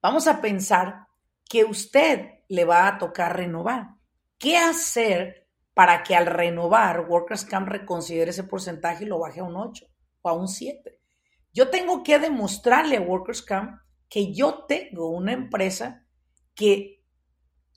vamos 0.00 0.26
a 0.26 0.40
pensar 0.40 1.08
que 1.44 1.64
usted 1.64 2.40
le 2.48 2.64
va 2.64 2.88
a 2.88 2.96
tocar 2.96 3.36
renovar. 3.36 3.90
¿Qué 4.38 4.56
hacer 4.56 5.46
para 5.74 6.02
que 6.02 6.16
al 6.16 6.24
renovar 6.24 7.02
Workers 7.06 7.44
Camp 7.44 7.68
reconsidere 7.68 8.30
ese 8.30 8.44
porcentaje 8.44 9.04
y 9.04 9.08
lo 9.08 9.18
baje 9.18 9.40
a 9.40 9.44
un 9.44 9.56
8 9.56 9.86
o 10.22 10.28
a 10.30 10.32
un 10.32 10.48
7? 10.48 10.98
Yo 11.52 11.68
tengo 11.68 12.02
que 12.02 12.18
demostrarle 12.18 12.96
a 12.96 13.02
Workers 13.02 13.42
Camp 13.42 13.78
que 14.08 14.32
yo 14.32 14.64
tengo 14.64 15.10
una 15.10 15.34
empresa 15.34 16.06
que 16.54 16.95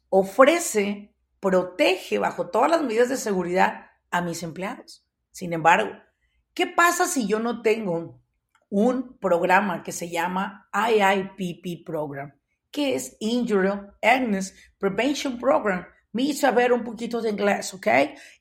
ofrece, 0.09 1.15
protege 1.39 2.19
bajo 2.19 2.49
todas 2.49 2.69
las 2.69 2.81
medidas 2.81 3.09
de 3.09 3.17
seguridad 3.17 3.87
a 4.11 4.21
mis 4.21 4.43
empleados. 4.43 5.05
Sin 5.31 5.53
embargo, 5.53 5.91
¿qué 6.53 6.67
pasa 6.67 7.07
si 7.07 7.27
yo 7.27 7.39
no 7.39 7.61
tengo 7.61 8.21
un 8.69 9.17
programa 9.17 9.83
que 9.83 9.91
se 9.91 10.09
llama 10.09 10.69
IIPP 10.73 11.85
Program? 11.85 12.33
que 12.71 12.95
es 12.95 13.15
Injury 13.19 13.71
Illness 14.01 14.53
Prevention 14.77 15.37
Program. 15.37 15.85
Me 16.11 16.23
hizo 16.23 16.41
saber 16.41 16.73
un 16.73 16.83
poquito 16.83 17.21
de 17.21 17.29
inglés, 17.29 17.73
¿ok? 17.73 17.87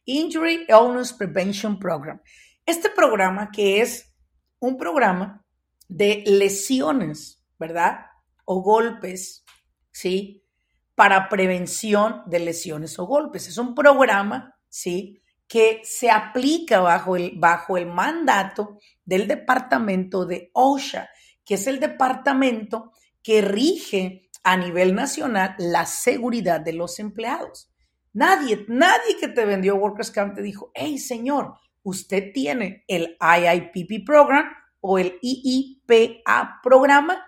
Injury 0.04 0.66
Illness 0.68 1.12
Prevention 1.12 1.78
Program. 1.78 2.20
Este 2.64 2.90
programa 2.90 3.50
que 3.50 3.80
es 3.80 4.14
un 4.58 4.76
programa 4.76 5.44
de 5.88 6.24
lesiones, 6.26 7.42
¿verdad? 7.58 8.06
O 8.44 8.62
golpes, 8.62 9.44
¿sí? 9.90 10.44
Para 10.98 11.28
prevención 11.28 12.22
de 12.26 12.40
lesiones 12.40 12.98
o 12.98 13.06
golpes. 13.06 13.46
Es 13.46 13.56
un 13.56 13.72
programa, 13.72 14.56
¿sí? 14.68 15.22
Que 15.46 15.80
se 15.84 16.10
aplica 16.10 16.80
bajo 16.80 17.14
el, 17.14 17.38
bajo 17.38 17.76
el 17.76 17.86
mandato 17.86 18.78
del 19.04 19.28
departamento 19.28 20.26
de 20.26 20.50
OSHA, 20.54 21.08
que 21.44 21.54
es 21.54 21.68
el 21.68 21.78
departamento 21.78 22.90
que 23.22 23.42
rige 23.42 24.28
a 24.42 24.56
nivel 24.56 24.96
nacional 24.96 25.54
la 25.58 25.86
seguridad 25.86 26.60
de 26.60 26.72
los 26.72 26.98
empleados. 26.98 27.70
Nadie, 28.12 28.64
nadie 28.66 29.16
que 29.20 29.28
te 29.28 29.44
vendió 29.44 29.76
Workers 29.76 30.10
Camp 30.10 30.34
te 30.34 30.42
dijo, 30.42 30.72
hey 30.74 30.98
señor, 30.98 31.54
usted 31.84 32.32
tiene 32.32 32.84
el 32.88 33.16
IIPP 33.20 34.04
program 34.04 34.46
o 34.80 34.98
el 34.98 35.16
IIPA 35.22 36.60
programa. 36.60 37.24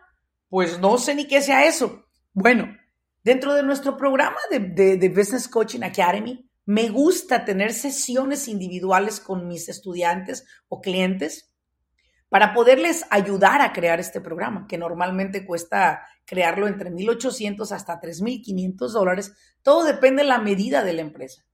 Pues 0.48 0.80
no 0.80 0.98
sé 0.98 1.14
ni 1.14 1.26
qué 1.26 1.40
sea 1.40 1.64
eso. 1.64 2.06
Bueno, 2.32 2.76
dentro 3.22 3.54
de 3.54 3.62
nuestro 3.62 3.96
programa 3.96 4.38
de, 4.50 4.96
de 4.96 5.08
Business 5.08 5.48
Coaching 5.48 5.82
Academy, 5.82 6.48
me 6.66 6.88
gusta 6.88 7.44
tener 7.44 7.72
sesiones 7.72 8.46
individuales 8.46 9.20
con 9.20 9.48
mis 9.48 9.68
estudiantes 9.68 10.46
o 10.68 10.80
clientes 10.80 11.50
para 12.28 12.54
poderles 12.54 13.04
ayudar 13.10 13.60
a 13.60 13.72
crear 13.72 13.98
este 13.98 14.20
programa, 14.20 14.66
que 14.68 14.78
normalmente 14.78 15.44
cuesta 15.44 16.06
crearlo 16.24 16.68
entre 16.68 16.92
1.800 16.92 17.72
hasta 17.72 18.00
3.500 18.00 18.88
dólares. 18.92 19.34
Todo 19.62 19.84
depende 19.84 20.22
de 20.22 20.28
la 20.28 20.38
medida 20.38 20.84
de 20.84 20.92
la 20.92 21.00
empresa. 21.00 21.44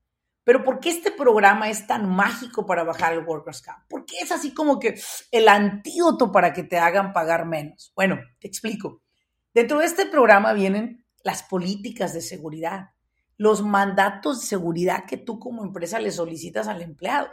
Pero 0.44 0.62
¿por 0.62 0.78
qué 0.78 0.90
este 0.90 1.10
programa 1.10 1.70
es 1.70 1.86
tan 1.86 2.08
mágico 2.08 2.66
para 2.66 2.84
bajar 2.84 3.14
el 3.14 3.24
Workers' 3.24 3.62
Camp? 3.62 3.78
¿Por 3.88 4.04
qué 4.04 4.18
es 4.20 4.30
así 4.30 4.52
como 4.52 4.78
que 4.78 5.00
el 5.32 5.48
antídoto 5.48 6.30
para 6.30 6.52
que 6.52 6.62
te 6.62 6.78
hagan 6.78 7.14
pagar 7.14 7.46
menos? 7.46 7.90
Bueno, 7.96 8.18
te 8.38 8.46
explico. 8.46 9.02
Dentro 9.54 9.78
de 9.78 9.86
este 9.86 10.04
programa 10.04 10.52
vienen 10.52 11.05
las 11.26 11.42
políticas 11.42 12.14
de 12.14 12.20
seguridad, 12.20 12.90
los 13.36 13.60
mandatos 13.60 14.40
de 14.40 14.46
seguridad 14.46 15.06
que 15.06 15.16
tú 15.16 15.40
como 15.40 15.64
empresa 15.64 15.98
le 15.98 16.12
solicitas 16.12 16.68
al 16.68 16.82
empleado, 16.82 17.28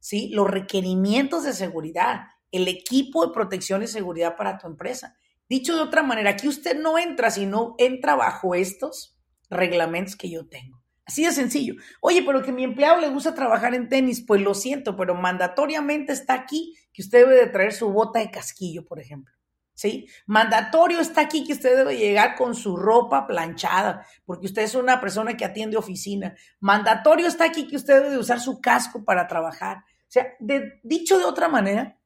¿sí? 0.00 0.28
Los 0.34 0.50
requerimientos 0.50 1.44
de 1.44 1.54
seguridad, 1.54 2.26
el 2.52 2.68
equipo 2.68 3.26
de 3.26 3.32
protección 3.32 3.82
y 3.82 3.86
seguridad 3.86 4.36
para 4.36 4.58
tu 4.58 4.66
empresa. 4.66 5.16
Dicho 5.48 5.74
de 5.74 5.80
otra 5.80 6.02
manera, 6.02 6.28
aquí 6.28 6.46
usted 6.46 6.78
no 6.78 6.98
entra 6.98 7.30
si 7.30 7.46
no 7.46 7.74
entra 7.78 8.16
bajo 8.16 8.54
estos 8.54 9.16
reglamentos 9.48 10.14
que 10.14 10.28
yo 10.28 10.46
tengo. 10.46 10.82
Así 11.06 11.24
de 11.24 11.32
sencillo. 11.32 11.76
Oye, 12.02 12.22
pero 12.26 12.42
que 12.42 12.52
mi 12.52 12.64
empleado 12.64 13.00
le 13.00 13.08
gusta 13.08 13.34
trabajar 13.34 13.74
en 13.74 13.88
tenis, 13.88 14.22
pues 14.26 14.42
lo 14.42 14.52
siento, 14.52 14.94
pero 14.94 15.14
mandatoriamente 15.14 16.12
está 16.12 16.34
aquí 16.34 16.74
que 16.92 17.00
usted 17.00 17.20
debe 17.20 17.36
de 17.36 17.46
traer 17.46 17.72
su 17.72 17.88
bota 17.88 18.18
de 18.18 18.30
casquillo, 18.30 18.84
por 18.84 19.00
ejemplo. 19.00 19.37
¿Sí? 19.78 20.08
Mandatorio 20.26 20.98
está 20.98 21.20
aquí 21.20 21.46
que 21.46 21.52
usted 21.52 21.76
debe 21.76 21.96
llegar 21.96 22.34
con 22.34 22.56
su 22.56 22.76
ropa 22.76 23.28
planchada, 23.28 24.04
porque 24.26 24.46
usted 24.46 24.62
es 24.62 24.74
una 24.74 25.00
persona 25.00 25.36
que 25.36 25.44
atiende 25.44 25.76
oficina. 25.76 26.34
Mandatorio 26.58 27.28
está 27.28 27.44
aquí 27.44 27.68
que 27.68 27.76
usted 27.76 27.94
debe 27.94 28.10
de 28.10 28.18
usar 28.18 28.40
su 28.40 28.60
casco 28.60 29.04
para 29.04 29.28
trabajar. 29.28 29.76
O 29.76 30.08
sea, 30.08 30.34
dicho 30.82 31.16
de 31.16 31.24
otra 31.24 31.46
manera, 31.46 31.96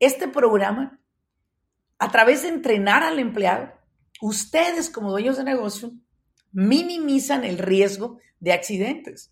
este 0.00 0.28
programa, 0.28 0.98
a 1.98 2.10
través 2.10 2.40
de 2.40 2.48
entrenar 2.48 3.02
al 3.02 3.18
empleado, 3.18 3.70
ustedes 4.22 4.88
como 4.88 5.10
dueños 5.10 5.36
de 5.36 5.44
negocio 5.44 5.92
minimizan 6.52 7.44
el 7.44 7.58
riesgo 7.58 8.18
de 8.40 8.54
accidentes. 8.54 9.30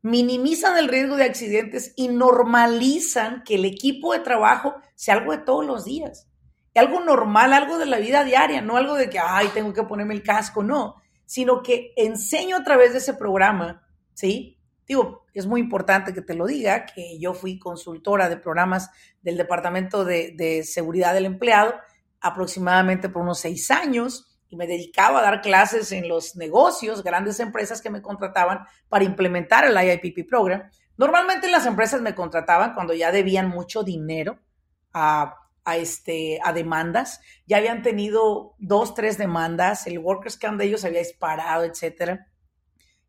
Minimizan 0.00 0.78
el 0.78 0.88
riesgo 0.88 1.16
de 1.16 1.24
accidentes 1.24 1.92
y 1.94 2.08
normalizan 2.08 3.42
que 3.44 3.56
el 3.56 3.66
equipo 3.66 4.14
de 4.14 4.20
trabajo 4.20 4.76
sea 4.94 5.16
algo 5.16 5.32
de 5.32 5.44
todos 5.44 5.66
los 5.66 5.84
días. 5.84 6.31
Algo 6.74 7.00
normal, 7.00 7.52
algo 7.52 7.78
de 7.78 7.86
la 7.86 7.98
vida 7.98 8.24
diaria, 8.24 8.62
no 8.62 8.76
algo 8.76 8.94
de 8.94 9.10
que, 9.10 9.18
ay, 9.18 9.48
tengo 9.52 9.72
que 9.72 9.82
ponerme 9.82 10.14
el 10.14 10.22
casco, 10.22 10.62
no, 10.62 10.96
sino 11.26 11.62
que 11.62 11.92
enseño 11.96 12.56
a 12.56 12.64
través 12.64 12.92
de 12.92 12.98
ese 12.98 13.14
programa, 13.14 13.86
¿sí? 14.14 14.58
Digo, 14.86 15.24
es 15.32 15.46
muy 15.46 15.60
importante 15.60 16.12
que 16.12 16.22
te 16.22 16.34
lo 16.34 16.46
diga, 16.46 16.86
que 16.86 17.18
yo 17.18 17.34
fui 17.34 17.58
consultora 17.58 18.28
de 18.28 18.36
programas 18.36 18.90
del 19.22 19.36
Departamento 19.36 20.04
de, 20.04 20.62
Seguridad 20.64 21.14
del 21.14 21.26
Empleado 21.26 21.74
aproximadamente 22.20 23.08
por 23.08 23.22
unos 23.22 23.40
seis 23.40 23.70
años 23.70 24.38
y 24.48 24.56
me 24.56 24.66
dedicaba 24.66 25.20
a 25.20 25.22
dar 25.22 25.40
clases 25.40 25.92
en 25.92 26.08
los 26.08 26.36
negocios, 26.36 27.02
grandes 27.02 27.40
empresas 27.40 27.80
que 27.80 27.90
me 27.90 28.02
contrataban 28.02 28.66
para 28.88 29.04
implementar 29.04 29.64
el 29.64 29.76
IIPP 29.76 30.28
program. 30.28 30.68
Normalmente 30.96 31.48
las 31.50 31.66
empresas 31.66 32.00
me 32.00 32.14
contrataban 32.14 32.74
cuando 32.74 32.92
ya 32.92 33.10
debían 33.10 33.48
mucho 33.48 33.82
dinero 33.82 34.38
a, 34.92 35.41
a, 35.64 35.76
este, 35.76 36.38
a 36.44 36.52
demandas, 36.52 37.20
ya 37.46 37.58
habían 37.58 37.82
tenido 37.82 38.54
dos, 38.58 38.94
tres 38.94 39.18
demandas, 39.18 39.86
el 39.86 39.98
Workers 39.98 40.36
Camp 40.36 40.58
de 40.58 40.66
ellos 40.66 40.84
había 40.84 41.00
disparado, 41.00 41.64
etcétera 41.64 42.32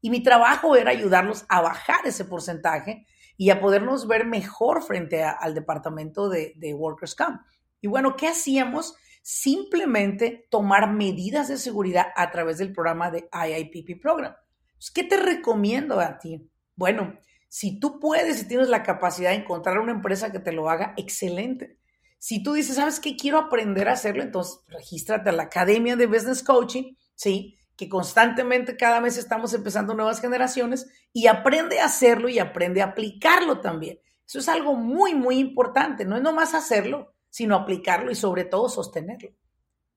y 0.03 0.09
mi 0.09 0.21
trabajo 0.21 0.75
era 0.75 0.91
ayudarlos 0.91 1.45
a 1.47 1.61
bajar 1.61 2.05
ese 2.05 2.25
porcentaje 2.25 3.07
y 3.37 3.51
a 3.51 3.61
podernos 3.61 4.05
ver 4.05 4.25
mejor 4.25 4.83
frente 4.83 5.23
al 5.23 5.55
departamento 5.55 6.27
de, 6.27 6.73
Workers 6.77 7.15
Camp. 7.15 7.41
Y 7.79 7.87
bueno, 7.87 8.17
¿qué 8.17 8.27
hacíamos? 8.27 8.95
Simplemente 9.21 10.45
tomar 10.51 10.91
medidas 10.91 11.47
de 11.47 11.55
seguridad 11.55 12.07
a 12.17 12.31
través 12.31 12.57
del 12.57 12.73
programa 12.73 13.11
de 13.11 13.29
IIPP 13.31 14.01
Program. 14.01 14.35
Pues, 14.73 14.91
¿Qué 14.91 15.05
te 15.05 15.15
recomiendo 15.15 16.01
a 16.01 16.19
ti? 16.19 16.51
Bueno, 16.75 17.17
si 17.47 17.79
tú 17.79 18.01
puedes 18.01 18.41
y 18.41 18.47
tienes 18.49 18.67
la 18.67 18.83
capacidad 18.83 19.29
de 19.29 19.37
encontrar 19.37 19.79
una 19.79 19.93
empresa 19.93 20.33
que 20.33 20.39
te 20.39 20.51
lo 20.51 20.69
haga, 20.69 20.95
excelente. 20.97 21.77
Si 22.23 22.41
tú 22.41 22.53
dices, 22.53 22.77
¿sabes 22.77 23.01
qué? 23.01 23.17
Quiero 23.17 23.37
aprender 23.37 23.89
a 23.89 23.91
hacerlo, 23.91 24.23
entonces 24.23 24.61
regístrate 24.69 25.29
a 25.29 25.33
la 25.33 25.43
Academia 25.43 25.97
de 25.97 26.05
Business 26.05 26.41
Coaching, 26.41 26.95
¿sí? 27.15 27.57
que 27.75 27.89
constantemente 27.89 28.77
cada 28.77 29.01
mes 29.01 29.17
estamos 29.17 29.53
empezando 29.53 29.93
nuevas 29.93 30.21
generaciones 30.21 30.87
y 31.11 31.27
aprende 31.27 31.81
a 31.81 31.87
hacerlo 31.87 32.29
y 32.29 32.39
aprende 32.39 32.81
a 32.81 32.85
aplicarlo 32.85 33.59
también. 33.59 33.99
Eso 34.25 34.39
es 34.39 34.47
algo 34.47 34.73
muy, 34.73 35.13
muy 35.13 35.37
importante. 35.37 36.05
No 36.05 36.15
es 36.15 36.21
nomás 36.21 36.53
hacerlo, 36.53 37.13
sino 37.29 37.57
aplicarlo 37.57 38.09
y 38.09 38.15
sobre 38.15 38.45
todo 38.45 38.69
sostenerlo. 38.69 39.31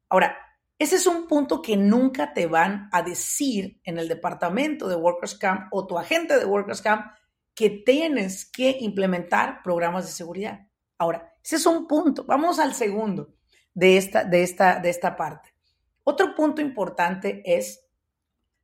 Ahora, 0.08 0.36
ese 0.80 0.96
es 0.96 1.06
un 1.06 1.28
punto 1.28 1.62
que 1.62 1.76
nunca 1.76 2.34
te 2.34 2.48
van 2.48 2.88
a 2.90 3.02
decir 3.02 3.80
en 3.84 3.98
el 3.98 4.08
departamento 4.08 4.88
de 4.88 4.96
Workers 4.96 5.36
Camp 5.36 5.68
o 5.70 5.86
tu 5.86 5.96
agente 5.96 6.36
de 6.36 6.44
Workers 6.44 6.82
Camp 6.82 7.06
que 7.54 7.70
tienes 7.70 8.50
que 8.50 8.78
implementar 8.80 9.62
programas 9.62 10.06
de 10.06 10.10
seguridad. 10.10 10.66
Ahora, 10.98 11.34
ese 11.42 11.56
es 11.56 11.66
un 11.66 11.86
punto. 11.86 12.24
Vamos 12.24 12.58
al 12.58 12.74
segundo 12.74 13.34
de 13.74 13.96
esta, 13.96 14.24
de 14.24 14.42
esta, 14.42 14.80
de 14.80 14.90
esta 14.90 15.16
parte. 15.16 15.54
Otro 16.04 16.34
punto 16.34 16.60
importante 16.60 17.42
es, 17.44 17.84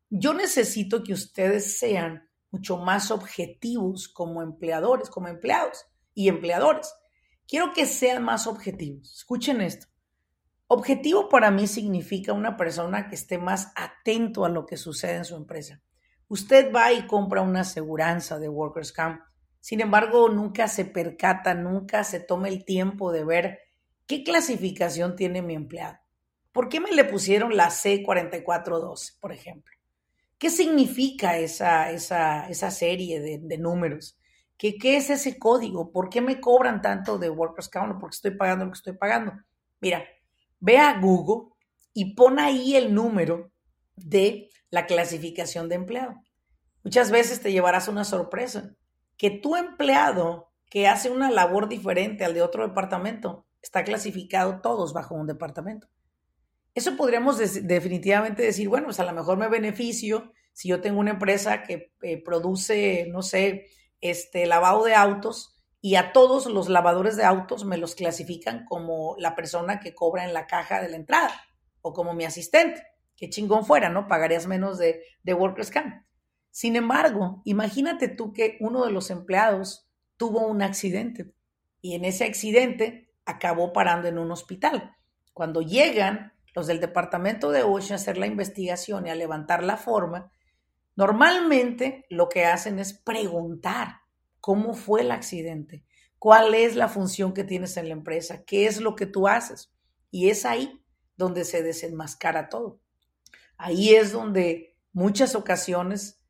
yo 0.08 0.32
necesito 0.34 1.02
que 1.02 1.12
ustedes 1.12 1.78
sean 1.78 2.28
mucho 2.50 2.76
más 2.76 3.10
objetivos 3.10 4.08
como 4.08 4.42
empleadores, 4.42 5.10
como 5.10 5.28
empleados 5.28 5.86
y 6.14 6.28
empleadores. 6.28 6.94
Quiero 7.48 7.72
que 7.72 7.86
sean 7.86 8.22
más 8.22 8.46
objetivos. 8.46 9.12
Escuchen 9.12 9.60
esto. 9.60 9.86
Objetivo 10.68 11.28
para 11.28 11.50
mí 11.50 11.66
significa 11.66 12.32
una 12.32 12.56
persona 12.56 13.08
que 13.08 13.14
esté 13.14 13.36
más 13.36 13.72
atento 13.76 14.44
a 14.44 14.48
lo 14.48 14.64
que 14.64 14.76
sucede 14.76 15.16
en 15.16 15.24
su 15.24 15.36
empresa. 15.36 15.82
Usted 16.28 16.72
va 16.72 16.92
y 16.92 17.06
compra 17.06 17.42
una 17.42 17.60
aseguranza 17.60 18.38
de 18.38 18.48
Workers 18.48 18.92
Camp. 18.92 19.20
Sin 19.62 19.81
embargo, 19.81 20.28
nunca 20.28 20.66
se 20.66 20.85
percata, 20.85 21.54
nunca 21.54 22.02
se 22.02 22.19
toma 22.19 22.49
el 22.49 22.64
tiempo 22.64 23.12
de 23.12 23.23
ver 23.23 23.61
qué 24.09 24.25
clasificación 24.25 25.14
tiene 25.14 25.40
mi 25.40 25.54
empleado. 25.54 25.99
¿Por 26.50 26.69
qué 26.69 26.81
me 26.81 26.90
le 26.90 27.04
pusieron 27.04 27.57
la 27.57 27.69
C4412, 27.69 29.21
por 29.21 29.33
ejemplo? 29.33 29.73
¿Qué 30.37 30.50
significa 30.50 31.38
esa, 31.38 31.92
esa, 31.92 32.49
esa 32.49 32.73
serie 32.73 33.21
de, 33.21 33.38
de 33.38 33.57
números? 33.57 34.19
¿Qué, 34.59 34.76
¿Qué, 34.78 34.97
es 34.97 35.11
ese 35.11 35.38
código? 35.38 35.92
¿Por 35.92 36.11
qué 36.11 36.21
me 36.21 36.40
cobran 36.40 36.83
tanto 36.83 37.16
de 37.16 37.31
Workers 37.31 37.69
Count? 37.69 38.00
¿Por 38.00 38.11
qué 38.11 38.16
estoy 38.16 38.31
pagando 38.33 38.64
lo 38.64 38.73
que 38.73 38.78
estoy 38.78 38.95
pagando? 38.95 39.33
Mira, 39.81 40.04
ve 40.59 40.78
a 40.78 40.99
Google 40.99 41.52
y 41.95 42.16
pon 42.16 42.40
ahí 42.40 42.75
el 42.75 42.92
número 42.92 43.52
de 43.95 44.50
la 44.71 44.87
clasificación 44.87 45.69
de 45.69 45.76
empleado. 45.76 46.16
Muchas 46.83 47.12
veces 47.12 47.40
te 47.40 47.52
llevarás 47.52 47.87
una 47.87 48.02
sorpresa, 48.02 48.75
que 49.16 49.31
tu 49.31 49.57
empleado 49.57 50.52
que 50.71 50.88
hace 50.88 51.11
una 51.11 51.31
labor 51.31 51.69
diferente 51.69 52.25
al 52.25 52.35
de 52.35 52.42
otro 52.42 52.66
departamento 52.66 53.47
está 53.61 53.85
clasificado 53.85 54.61
todos 54.61 54.92
bajo 54.92 55.14
un 55.14 55.26
departamento. 55.26 55.88
Eso 56.75 56.97
podríamos 56.97 57.38
definitivamente 57.66 58.42
decir, 58.42 58.69
bueno, 58.69 58.87
pues 58.87 58.99
a 58.99 59.04
lo 59.04 59.12
mejor 59.12 59.37
me 59.37 59.49
beneficio 59.49 60.33
si 60.52 60.69
yo 60.69 60.81
tengo 60.81 61.00
una 61.00 61.12
empresa 61.12 61.62
que 61.62 61.92
eh, 62.02 62.23
produce, 62.23 63.07
no 63.11 63.23
sé, 63.23 63.66
este 64.00 64.47
lavado 64.47 64.85
de 64.85 64.95
autos 64.95 65.61
y 65.81 65.97
a 65.97 66.12
todos 66.12 66.47
los 66.47 66.69
lavadores 66.69 67.16
de 67.16 67.25
autos 67.25 67.64
me 67.64 67.76
los 67.76 67.95
clasifican 67.95 68.64
como 68.64 69.16
la 69.19 69.35
persona 69.35 69.81
que 69.81 69.95
cobra 69.95 70.25
en 70.25 70.33
la 70.33 70.47
caja 70.47 70.81
de 70.81 70.88
la 70.88 70.97
entrada 70.97 71.35
o 71.81 71.92
como 71.92 72.14
mi 72.14 72.25
asistente. 72.25 72.83
Qué 73.16 73.28
chingón 73.28 73.66
fuera, 73.66 73.88
¿no? 73.88 74.09
Pagarías 74.09 74.47
menos 74.47 74.78
de, 74.78 75.02
de 75.23 75.35
Workers 75.35 75.71
Camp. 75.71 76.04
Sin 76.52 76.76
embargo, 76.76 77.40
imagínate 77.44 78.09
tú 78.09 78.35
que 78.35 78.59
uno 78.61 78.85
de 78.85 78.92
los 78.92 79.11
empleados 79.11 79.88
tuvo 80.18 80.47
un 80.47 80.61
accidente 80.61 81.32
y 81.80 81.94
en 81.94 82.04
ese 82.04 82.25
accidente 82.25 83.11
acabó 83.25 83.73
parando 83.73 84.06
en 84.06 84.18
un 84.18 84.30
hospital. 84.30 84.94
Cuando 85.32 85.62
llegan 85.62 86.35
los 86.54 86.66
del 86.66 86.78
departamento 86.78 87.50
de 87.50 87.62
OSHA 87.62 87.94
a 87.94 87.97
hacer 87.97 88.18
la 88.18 88.26
investigación 88.26 89.06
y 89.06 89.11
a 89.11 89.14
levantar 89.14 89.62
la 89.64 89.78
forma, 89.78 90.30
normalmente 90.94 92.04
lo 92.11 92.28
que 92.28 92.44
hacen 92.44 92.78
es 92.78 92.92
preguntar 92.92 94.02
cómo 94.38 94.75
fue 94.75 95.00
el 95.00 95.11
accidente, 95.11 95.87
cuál 96.18 96.52
es 96.54 96.76
la 96.76 96.88
función 96.88 97.32
que 97.32 97.44
tienes 97.44 97.78
en 97.78 97.88
la 97.88 97.94
empresa, 97.94 98.44
qué 98.44 98.66
es 98.66 98.78
lo 98.78 98.94
que 98.94 99.06
tú 99.06 99.26
haces. 99.26 99.73
Y 100.11 100.28
es 100.28 100.44
ahí 100.44 100.85
donde 101.16 101.47
se 101.47 101.62
desenmascara 101.62 102.50
todo. 102.50 102.78
Ahí 103.56 103.94
es 103.94 104.12
donde 104.12 104.76
muchas 104.92 105.35
ocasiones 105.35 106.22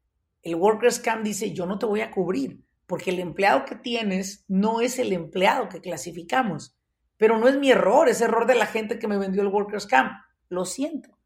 el 0.42 0.56
Workers 0.56 0.98
Camp 0.98 1.24
dice, 1.24 1.52
yo 1.52 1.66
no 1.66 1.78
te 1.78 1.86
voy 1.86 2.00
a 2.00 2.10
cubrir, 2.10 2.64
porque 2.86 3.10
el 3.10 3.20
empleado 3.20 3.64
que 3.64 3.76
tienes 3.76 4.44
no 4.48 4.80
es 4.80 4.98
el 4.98 5.12
empleado 5.12 5.68
que 5.68 5.80
clasificamos. 5.80 6.76
Pero 7.16 7.38
no 7.38 7.48
es 7.48 7.56
mi 7.56 7.70
error, 7.70 8.08
es 8.08 8.20
error 8.20 8.46
de 8.46 8.56
la 8.56 8.66
gente 8.66 8.98
que 8.98 9.06
me 9.06 9.18
vendió 9.18 9.42
el 9.42 9.48
Workers 9.48 9.86
Camp. 9.86 10.12
Lo 10.48 10.64
siento, 10.64 11.16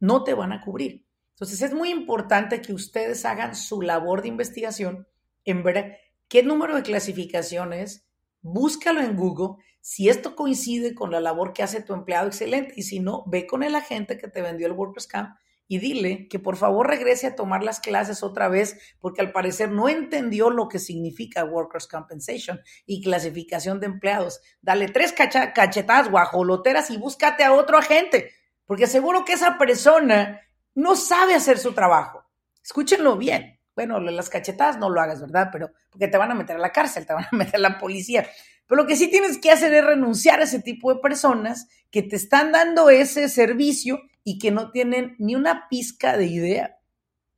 no 0.00 0.24
te 0.24 0.34
van 0.34 0.52
a 0.52 0.60
cubrir. 0.60 1.06
Entonces 1.30 1.62
es 1.62 1.72
muy 1.72 1.90
importante 1.90 2.60
que 2.60 2.72
ustedes 2.72 3.24
hagan 3.24 3.54
su 3.54 3.82
labor 3.82 4.22
de 4.22 4.28
investigación 4.28 5.06
en 5.44 5.62
ver 5.62 5.98
qué 6.28 6.42
número 6.42 6.74
de 6.74 6.82
clasificaciones, 6.82 8.08
búscalo 8.40 9.00
en 9.00 9.16
Google. 9.16 9.62
Si 9.80 10.08
esto 10.08 10.34
coincide 10.34 10.94
con 10.94 11.12
la 11.12 11.20
labor 11.20 11.52
que 11.52 11.62
hace 11.62 11.82
tu 11.82 11.94
empleado, 11.94 12.26
excelente. 12.26 12.74
Y 12.76 12.82
si 12.82 12.98
no, 12.98 13.22
ve 13.26 13.46
con 13.46 13.62
el 13.62 13.76
agente 13.76 14.18
que 14.18 14.28
te 14.28 14.42
vendió 14.42 14.66
el 14.66 14.72
Workers 14.72 15.06
Camp 15.06 15.36
y 15.68 15.78
dile 15.78 16.28
que 16.28 16.38
por 16.38 16.56
favor 16.56 16.88
regrese 16.88 17.26
a 17.26 17.34
tomar 17.34 17.62
las 17.62 17.80
clases 17.80 18.22
otra 18.22 18.48
vez 18.48 18.78
porque 19.00 19.20
al 19.20 19.32
parecer 19.32 19.70
no 19.70 19.88
entendió 19.88 20.50
lo 20.50 20.68
que 20.68 20.78
significa 20.78 21.44
Workers' 21.44 21.88
Compensation 21.88 22.60
y 22.86 23.02
clasificación 23.02 23.80
de 23.80 23.86
empleados. 23.86 24.40
Dale 24.60 24.88
tres 24.88 25.12
cachetadas 25.12 26.10
guajoloteras 26.10 26.90
y 26.90 26.96
búscate 26.96 27.44
a 27.44 27.52
otro 27.52 27.78
agente 27.78 28.32
porque 28.64 28.86
seguro 28.86 29.24
que 29.24 29.32
esa 29.32 29.58
persona 29.58 30.40
no 30.74 30.96
sabe 30.96 31.34
hacer 31.34 31.58
su 31.58 31.72
trabajo. 31.72 32.24
Escúchenlo 32.62 33.16
bien. 33.16 33.60
Bueno, 33.74 34.00
las 34.00 34.30
cachetadas 34.30 34.78
no 34.78 34.88
lo 34.88 35.00
hagas, 35.00 35.20
¿verdad? 35.20 35.50
Pero 35.52 35.70
porque 35.90 36.08
te 36.08 36.16
van 36.16 36.30
a 36.30 36.34
meter 36.34 36.56
a 36.56 36.60
la 36.60 36.72
cárcel, 36.72 37.06
te 37.06 37.12
van 37.12 37.24
a 37.24 37.28
meter 37.36 37.56
a 37.56 37.70
la 37.70 37.78
policía. 37.78 38.26
Pero 38.66 38.82
lo 38.82 38.88
que 38.88 38.96
sí 38.96 39.08
tienes 39.08 39.38
que 39.38 39.50
hacer 39.50 39.72
es 39.72 39.84
renunciar 39.84 40.40
a 40.40 40.44
ese 40.44 40.60
tipo 40.60 40.92
de 40.92 41.00
personas 41.00 41.68
que 41.90 42.02
te 42.02 42.16
están 42.16 42.52
dando 42.52 42.90
ese 42.90 43.28
servicio 43.28 44.00
y 44.28 44.40
que 44.40 44.50
no 44.50 44.72
tienen 44.72 45.14
ni 45.20 45.36
una 45.36 45.68
pizca 45.68 46.16
de 46.16 46.26
idea 46.26 46.80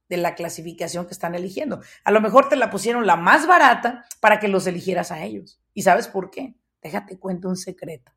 de 0.08 0.16
la 0.16 0.34
clasificación 0.34 1.04
que 1.04 1.12
están 1.12 1.34
eligiendo. 1.34 1.82
A 2.02 2.10
lo 2.10 2.22
mejor 2.22 2.48
te 2.48 2.56
la 2.56 2.70
pusieron 2.70 3.06
la 3.06 3.16
más 3.16 3.46
barata 3.46 4.06
para 4.20 4.40
que 4.40 4.48
los 4.48 4.66
eligieras 4.66 5.12
a 5.12 5.22
ellos. 5.22 5.60
¿Y 5.74 5.82
sabes 5.82 6.08
por 6.08 6.30
qué? 6.30 6.54
Déjate 6.80 7.18
cuento 7.18 7.46
un 7.50 7.58
secreto. 7.58 8.10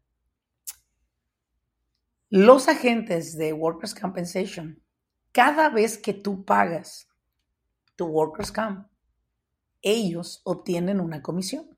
Los 2.29 2.69
agentes 2.69 3.37
de 3.37 3.51
Workers' 3.51 3.93
Compensation, 3.93 4.81
cada 5.33 5.67
vez 5.67 5.97
que 5.97 6.13
tú 6.13 6.45
pagas 6.45 7.09
tu 7.97 8.05
Workers' 8.05 8.53
Comp, 8.53 8.87
ellos 9.81 10.39
obtienen 10.45 11.01
una 11.01 11.21
comisión. 11.21 11.77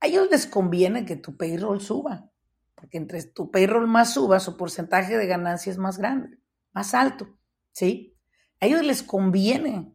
A 0.00 0.08
ellos 0.08 0.28
les 0.30 0.46
conviene 0.46 1.06
que 1.06 1.16
tu 1.16 1.38
payroll 1.38 1.80
suba 1.80 2.31
porque 2.82 2.98
entre 2.98 3.22
tu 3.22 3.48
payroll 3.52 3.86
más 3.86 4.14
suba, 4.14 4.40
su 4.40 4.56
porcentaje 4.56 5.16
de 5.16 5.28
ganancia 5.28 5.70
es 5.70 5.78
más 5.78 5.98
grande, 5.98 6.40
más 6.72 6.94
alto, 6.94 7.28
¿sí? 7.70 8.18
A 8.60 8.66
ellos 8.66 8.82
les 8.82 9.04
conviene 9.04 9.94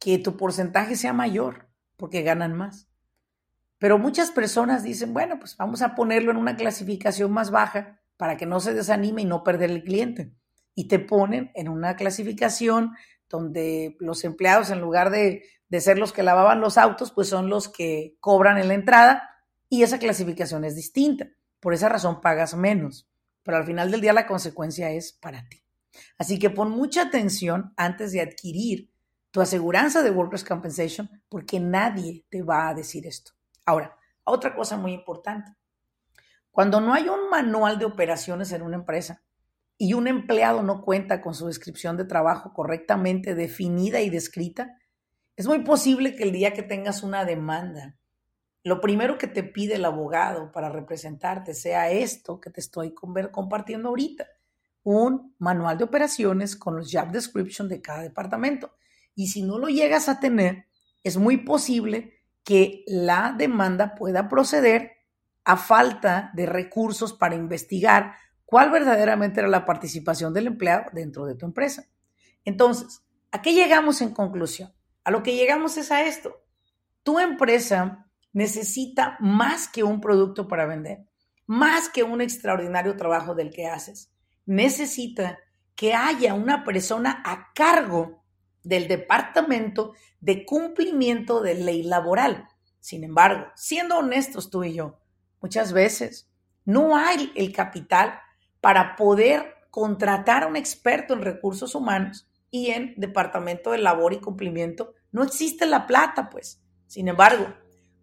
que 0.00 0.16
tu 0.16 0.38
porcentaje 0.38 0.96
sea 0.96 1.12
mayor, 1.12 1.68
porque 1.98 2.22
ganan 2.22 2.54
más. 2.56 2.88
Pero 3.76 3.98
muchas 3.98 4.30
personas 4.30 4.82
dicen, 4.82 5.12
bueno, 5.12 5.38
pues 5.38 5.54
vamos 5.58 5.82
a 5.82 5.94
ponerlo 5.94 6.30
en 6.30 6.38
una 6.38 6.56
clasificación 6.56 7.30
más 7.30 7.50
baja 7.50 8.00
para 8.16 8.38
que 8.38 8.46
no 8.46 8.58
se 8.58 8.72
desanime 8.72 9.20
y 9.20 9.26
no 9.26 9.44
perder 9.44 9.70
el 9.70 9.84
cliente. 9.84 10.32
Y 10.74 10.88
te 10.88 11.00
ponen 11.00 11.50
en 11.54 11.68
una 11.68 11.94
clasificación 11.94 12.94
donde 13.28 13.98
los 14.00 14.24
empleados, 14.24 14.70
en 14.70 14.80
lugar 14.80 15.10
de, 15.10 15.42
de 15.68 15.80
ser 15.82 15.98
los 15.98 16.14
que 16.14 16.22
lavaban 16.22 16.62
los 16.62 16.78
autos, 16.78 17.12
pues 17.12 17.28
son 17.28 17.50
los 17.50 17.68
que 17.68 18.16
cobran 18.18 18.56
en 18.56 18.68
la 18.68 18.74
entrada 18.74 19.28
y 19.68 19.82
esa 19.82 19.98
clasificación 19.98 20.64
es 20.64 20.74
distinta. 20.74 21.28
Por 21.64 21.72
esa 21.72 21.88
razón 21.88 22.20
pagas 22.20 22.54
menos, 22.54 23.08
pero 23.42 23.56
al 23.56 23.64
final 23.64 23.90
del 23.90 24.02
día 24.02 24.12
la 24.12 24.26
consecuencia 24.26 24.90
es 24.90 25.14
para 25.14 25.48
ti. 25.48 25.64
Así 26.18 26.38
que 26.38 26.50
pon 26.50 26.70
mucha 26.70 27.04
atención 27.04 27.72
antes 27.78 28.12
de 28.12 28.20
adquirir 28.20 28.90
tu 29.30 29.40
aseguranza 29.40 30.02
de 30.02 30.10
Workers' 30.10 30.44
Compensation 30.44 31.08
porque 31.30 31.60
nadie 31.60 32.26
te 32.28 32.42
va 32.42 32.68
a 32.68 32.74
decir 32.74 33.06
esto. 33.06 33.32
Ahora, 33.64 33.96
otra 34.24 34.54
cosa 34.54 34.76
muy 34.76 34.92
importante. 34.92 35.52
Cuando 36.50 36.82
no 36.82 36.92
hay 36.92 37.08
un 37.08 37.30
manual 37.30 37.78
de 37.78 37.86
operaciones 37.86 38.52
en 38.52 38.60
una 38.60 38.76
empresa 38.76 39.22
y 39.78 39.94
un 39.94 40.06
empleado 40.06 40.62
no 40.62 40.82
cuenta 40.82 41.22
con 41.22 41.32
su 41.32 41.46
descripción 41.46 41.96
de 41.96 42.04
trabajo 42.04 42.52
correctamente 42.52 43.34
definida 43.34 44.02
y 44.02 44.10
descrita, 44.10 44.76
es 45.34 45.46
muy 45.46 45.60
posible 45.60 46.14
que 46.14 46.24
el 46.24 46.32
día 46.32 46.52
que 46.52 46.62
tengas 46.62 47.02
una 47.02 47.24
demanda 47.24 47.96
lo 48.64 48.80
primero 48.80 49.18
que 49.18 49.26
te 49.26 49.42
pide 49.42 49.74
el 49.74 49.84
abogado 49.84 50.50
para 50.50 50.70
representarte 50.70 51.54
sea 51.54 51.90
esto 51.90 52.40
que 52.40 52.48
te 52.48 52.60
estoy 52.60 52.94
compartiendo 52.94 53.90
ahorita, 53.90 54.26
un 54.82 55.34
manual 55.38 55.76
de 55.76 55.84
operaciones 55.84 56.56
con 56.56 56.74
los 56.76 56.90
job 56.90 57.10
description 57.10 57.68
de 57.68 57.82
cada 57.82 58.02
departamento. 58.02 58.74
Y 59.14 59.28
si 59.28 59.42
no 59.42 59.58
lo 59.58 59.68
llegas 59.68 60.08
a 60.08 60.18
tener, 60.18 60.66
es 61.02 61.18
muy 61.18 61.36
posible 61.36 62.14
que 62.42 62.84
la 62.86 63.34
demanda 63.36 63.94
pueda 63.94 64.28
proceder 64.28 64.92
a 65.44 65.58
falta 65.58 66.30
de 66.34 66.46
recursos 66.46 67.12
para 67.12 67.34
investigar 67.34 68.14
cuál 68.46 68.70
verdaderamente 68.70 69.40
era 69.40 69.48
la 69.48 69.66
participación 69.66 70.32
del 70.32 70.46
empleado 70.46 70.86
dentro 70.92 71.26
de 71.26 71.34
tu 71.34 71.44
empresa. 71.44 71.84
Entonces, 72.46 73.02
¿a 73.30 73.42
qué 73.42 73.52
llegamos 73.52 74.00
en 74.00 74.14
conclusión? 74.14 74.72
A 75.04 75.10
lo 75.10 75.22
que 75.22 75.36
llegamos 75.36 75.76
es 75.76 75.90
a 75.90 76.02
esto. 76.02 76.42
Tu 77.02 77.18
empresa 77.18 78.03
necesita 78.34 79.16
más 79.20 79.68
que 79.68 79.82
un 79.82 80.02
producto 80.02 80.46
para 80.46 80.66
vender, 80.66 81.06
más 81.46 81.88
que 81.88 82.02
un 82.02 82.20
extraordinario 82.20 82.96
trabajo 82.96 83.34
del 83.34 83.50
que 83.50 83.66
haces. 83.66 84.10
Necesita 84.44 85.38
que 85.74 85.94
haya 85.94 86.34
una 86.34 86.64
persona 86.64 87.22
a 87.24 87.52
cargo 87.54 88.22
del 88.62 88.88
departamento 88.88 89.92
de 90.20 90.44
cumplimiento 90.44 91.40
de 91.40 91.54
ley 91.54 91.82
laboral. 91.82 92.48
Sin 92.80 93.04
embargo, 93.04 93.46
siendo 93.54 93.98
honestos 93.98 94.50
tú 94.50 94.64
y 94.64 94.74
yo, 94.74 94.98
muchas 95.40 95.72
veces 95.72 96.28
no 96.64 96.96
hay 96.96 97.32
el 97.36 97.52
capital 97.52 98.18
para 98.60 98.96
poder 98.96 99.54
contratar 99.70 100.42
a 100.42 100.46
un 100.48 100.56
experto 100.56 101.14
en 101.14 101.22
recursos 101.22 101.74
humanos 101.74 102.28
y 102.50 102.70
en 102.70 102.94
departamento 102.96 103.70
de 103.70 103.78
labor 103.78 104.12
y 104.12 104.20
cumplimiento 104.20 104.94
no 105.12 105.22
existe 105.22 105.66
la 105.66 105.86
plata, 105.86 106.30
pues. 106.30 106.60
Sin 106.86 107.08
embargo, 107.08 107.46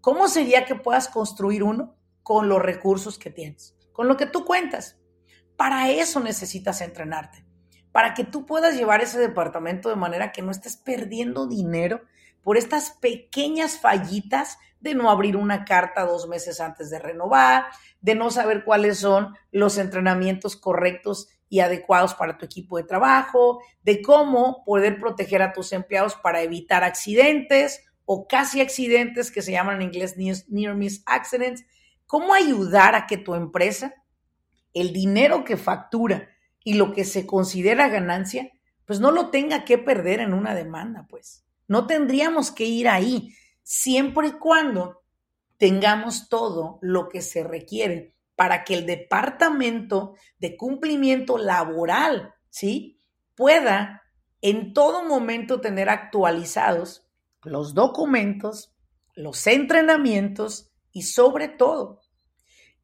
¿cómo 0.01 0.27
sería 0.27 0.65
que 0.65 0.75
puedas 0.75 1.07
construir 1.07 1.63
uno 1.63 1.95
con 2.23 2.49
los 2.49 2.61
recursos 2.61 3.17
que 3.17 3.29
tienes, 3.29 3.75
con 3.93 4.07
lo 4.07 4.17
que 4.17 4.25
tú 4.25 4.45
cuentas? 4.45 4.97
Para 5.55 5.89
eso 5.91 6.19
necesitas 6.19 6.81
entrenarte, 6.81 7.45
para 7.91 8.13
que 8.13 8.23
tú 8.23 8.45
puedas 8.45 8.75
llevar 8.75 9.01
ese 9.01 9.19
departamento 9.19 9.89
de 9.89 9.95
manera 9.95 10.31
que 10.31 10.41
no 10.41 10.51
estés 10.51 10.75
perdiendo 10.75 11.47
dinero 11.47 12.01
por 12.41 12.57
estas 12.57 12.91
pequeñas 12.91 13.79
fallitas 13.79 14.57
de 14.79 14.95
no 14.95 15.11
abrir 15.11 15.37
una 15.37 15.63
carta 15.63 16.05
dos 16.05 16.27
meses 16.27 16.59
antes 16.59 16.89
de 16.89 16.99
renovar, 16.99 17.65
de 18.01 18.15
no 18.15 18.31
saber 18.31 18.63
cuáles 18.65 18.97
son 18.97 19.35
los 19.51 19.77
entrenamientos 19.77 20.55
correctos 20.55 21.29
y 21.49 21.59
adecuados 21.59 22.15
para 22.15 22.37
tu 22.37 22.45
equipo 22.45 22.77
de 22.77 22.83
trabajo, 22.83 23.61
de 23.83 24.01
cómo 24.01 24.63
poder 24.65 24.99
proteger 24.99 25.41
a 25.41 25.53
tus 25.53 25.73
empleados 25.73 26.15
para 26.15 26.41
evitar 26.41 26.83
accidentes 26.83 27.83
o 28.13 28.27
casi 28.27 28.59
accidentes 28.59 29.31
que 29.31 29.41
se 29.41 29.53
llaman 29.53 29.77
en 29.77 29.83
inglés 29.83 30.17
near 30.17 30.75
miss 30.75 31.01
accidents, 31.05 31.63
cómo 32.05 32.33
ayudar 32.33 32.93
a 32.93 33.07
que 33.07 33.15
tu 33.17 33.35
empresa, 33.35 33.93
el 34.73 34.91
dinero 34.91 35.45
que 35.45 35.55
factura 35.55 36.27
y 36.61 36.73
lo 36.73 36.91
que 36.91 37.05
se 37.05 37.25
considera 37.25 37.87
ganancia, 37.87 38.51
pues 38.83 38.99
no 38.99 39.11
lo 39.11 39.29
tenga 39.29 39.63
que 39.63 39.77
perder 39.77 40.19
en 40.19 40.33
una 40.33 40.53
demanda, 40.53 41.07
pues. 41.09 41.45
No 41.69 41.87
tendríamos 41.87 42.51
que 42.51 42.65
ir 42.65 42.89
ahí, 42.89 43.33
siempre 43.63 44.27
y 44.27 44.31
cuando 44.33 45.03
tengamos 45.55 46.27
todo 46.27 46.79
lo 46.81 47.07
que 47.07 47.21
se 47.21 47.45
requiere 47.45 48.13
para 48.35 48.65
que 48.65 48.73
el 48.73 48.85
departamento 48.85 50.15
de 50.37 50.57
cumplimiento 50.57 51.37
laboral, 51.37 52.33
¿sí? 52.49 52.99
Pueda 53.35 54.03
en 54.41 54.73
todo 54.73 55.05
momento 55.05 55.61
tener 55.61 55.87
actualizados 55.87 57.07
los 57.43 57.73
documentos, 57.73 58.73
los 59.15 59.45
entrenamientos 59.47 60.71
y 60.91 61.03
sobre 61.03 61.47
todo 61.47 62.01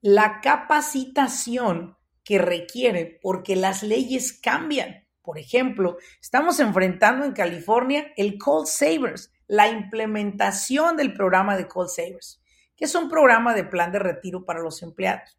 la 0.02 0.42
capacitación 0.42 1.98
que 2.24 2.40
requiere 2.40 3.20
porque 3.22 3.56
las 3.56 3.84
leyes 3.84 4.34
cambian. 4.34 5.06
Por 5.22 5.38
ejemplo, 5.38 5.98
estamos 6.22 6.60
enfrentando 6.60 7.26
en 7.26 7.34
California 7.34 8.14
el 8.16 8.38
Call 8.38 8.68
Savers, 8.68 9.32
la 9.48 9.70
implementación 9.70 10.98
del 10.98 11.14
programa 11.14 11.58
de 11.58 11.68
Call 11.68 11.90
Savers, 11.90 12.42
que 12.76 12.86
es 12.86 12.96
un 12.96 13.10
programa 13.10 13.54
de 13.54 13.64
plan 13.64 13.92
de 13.92 14.00
retiro 14.00 14.46
para 14.46 14.62
los 14.62 14.84
empleados. 14.84 15.38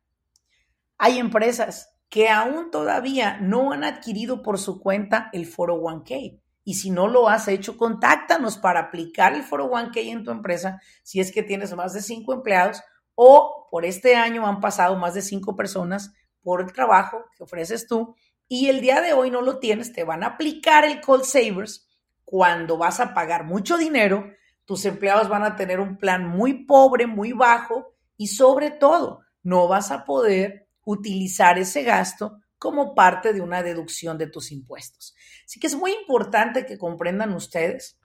Hay 0.98 1.18
empresas 1.18 1.94
que 2.08 2.28
aún 2.28 2.70
todavía 2.70 3.38
no 3.38 3.72
han 3.72 3.84
adquirido 3.84 4.42
por 4.42 4.58
su 4.58 4.80
cuenta 4.80 5.30
el 5.32 5.50
401k. 5.50 6.40
Y 6.68 6.74
si 6.74 6.90
no 6.90 7.08
lo 7.08 7.30
has 7.30 7.48
hecho, 7.48 7.78
contáctanos 7.78 8.58
para 8.58 8.80
aplicar 8.80 9.32
el 9.32 9.42
401k 9.42 10.10
en 10.10 10.22
tu 10.22 10.30
empresa 10.30 10.82
si 11.02 11.18
es 11.18 11.32
que 11.32 11.42
tienes 11.42 11.74
más 11.74 11.94
de 11.94 12.02
cinco 12.02 12.34
empleados 12.34 12.82
o 13.14 13.68
por 13.70 13.86
este 13.86 14.16
año 14.16 14.46
han 14.46 14.60
pasado 14.60 14.94
más 14.96 15.14
de 15.14 15.22
cinco 15.22 15.56
personas 15.56 16.12
por 16.42 16.60
el 16.60 16.70
trabajo 16.74 17.24
que 17.34 17.44
ofreces 17.44 17.86
tú 17.86 18.14
y 18.48 18.68
el 18.68 18.82
día 18.82 19.00
de 19.00 19.14
hoy 19.14 19.30
no 19.30 19.40
lo 19.40 19.60
tienes, 19.60 19.94
te 19.94 20.04
van 20.04 20.22
a 20.22 20.34
aplicar 20.34 20.84
el 20.84 21.00
Call 21.00 21.24
Savers 21.24 21.88
cuando 22.22 22.76
vas 22.76 23.00
a 23.00 23.14
pagar 23.14 23.44
mucho 23.44 23.78
dinero, 23.78 24.30
tus 24.66 24.84
empleados 24.84 25.30
van 25.30 25.44
a 25.44 25.56
tener 25.56 25.80
un 25.80 25.96
plan 25.96 26.28
muy 26.28 26.66
pobre, 26.66 27.06
muy 27.06 27.32
bajo 27.32 27.94
y 28.18 28.26
sobre 28.26 28.72
todo 28.72 29.22
no 29.42 29.68
vas 29.68 29.90
a 29.90 30.04
poder 30.04 30.68
utilizar 30.84 31.58
ese 31.58 31.82
gasto 31.82 32.42
como 32.58 32.94
parte 32.94 33.32
de 33.32 33.40
una 33.40 33.62
deducción 33.62 34.18
de 34.18 34.26
tus 34.26 34.50
impuestos. 34.52 35.14
Así 35.44 35.60
que 35.60 35.68
es 35.68 35.76
muy 35.76 35.92
importante 35.92 36.66
que 36.66 36.78
comprendan 36.78 37.32
ustedes, 37.32 37.98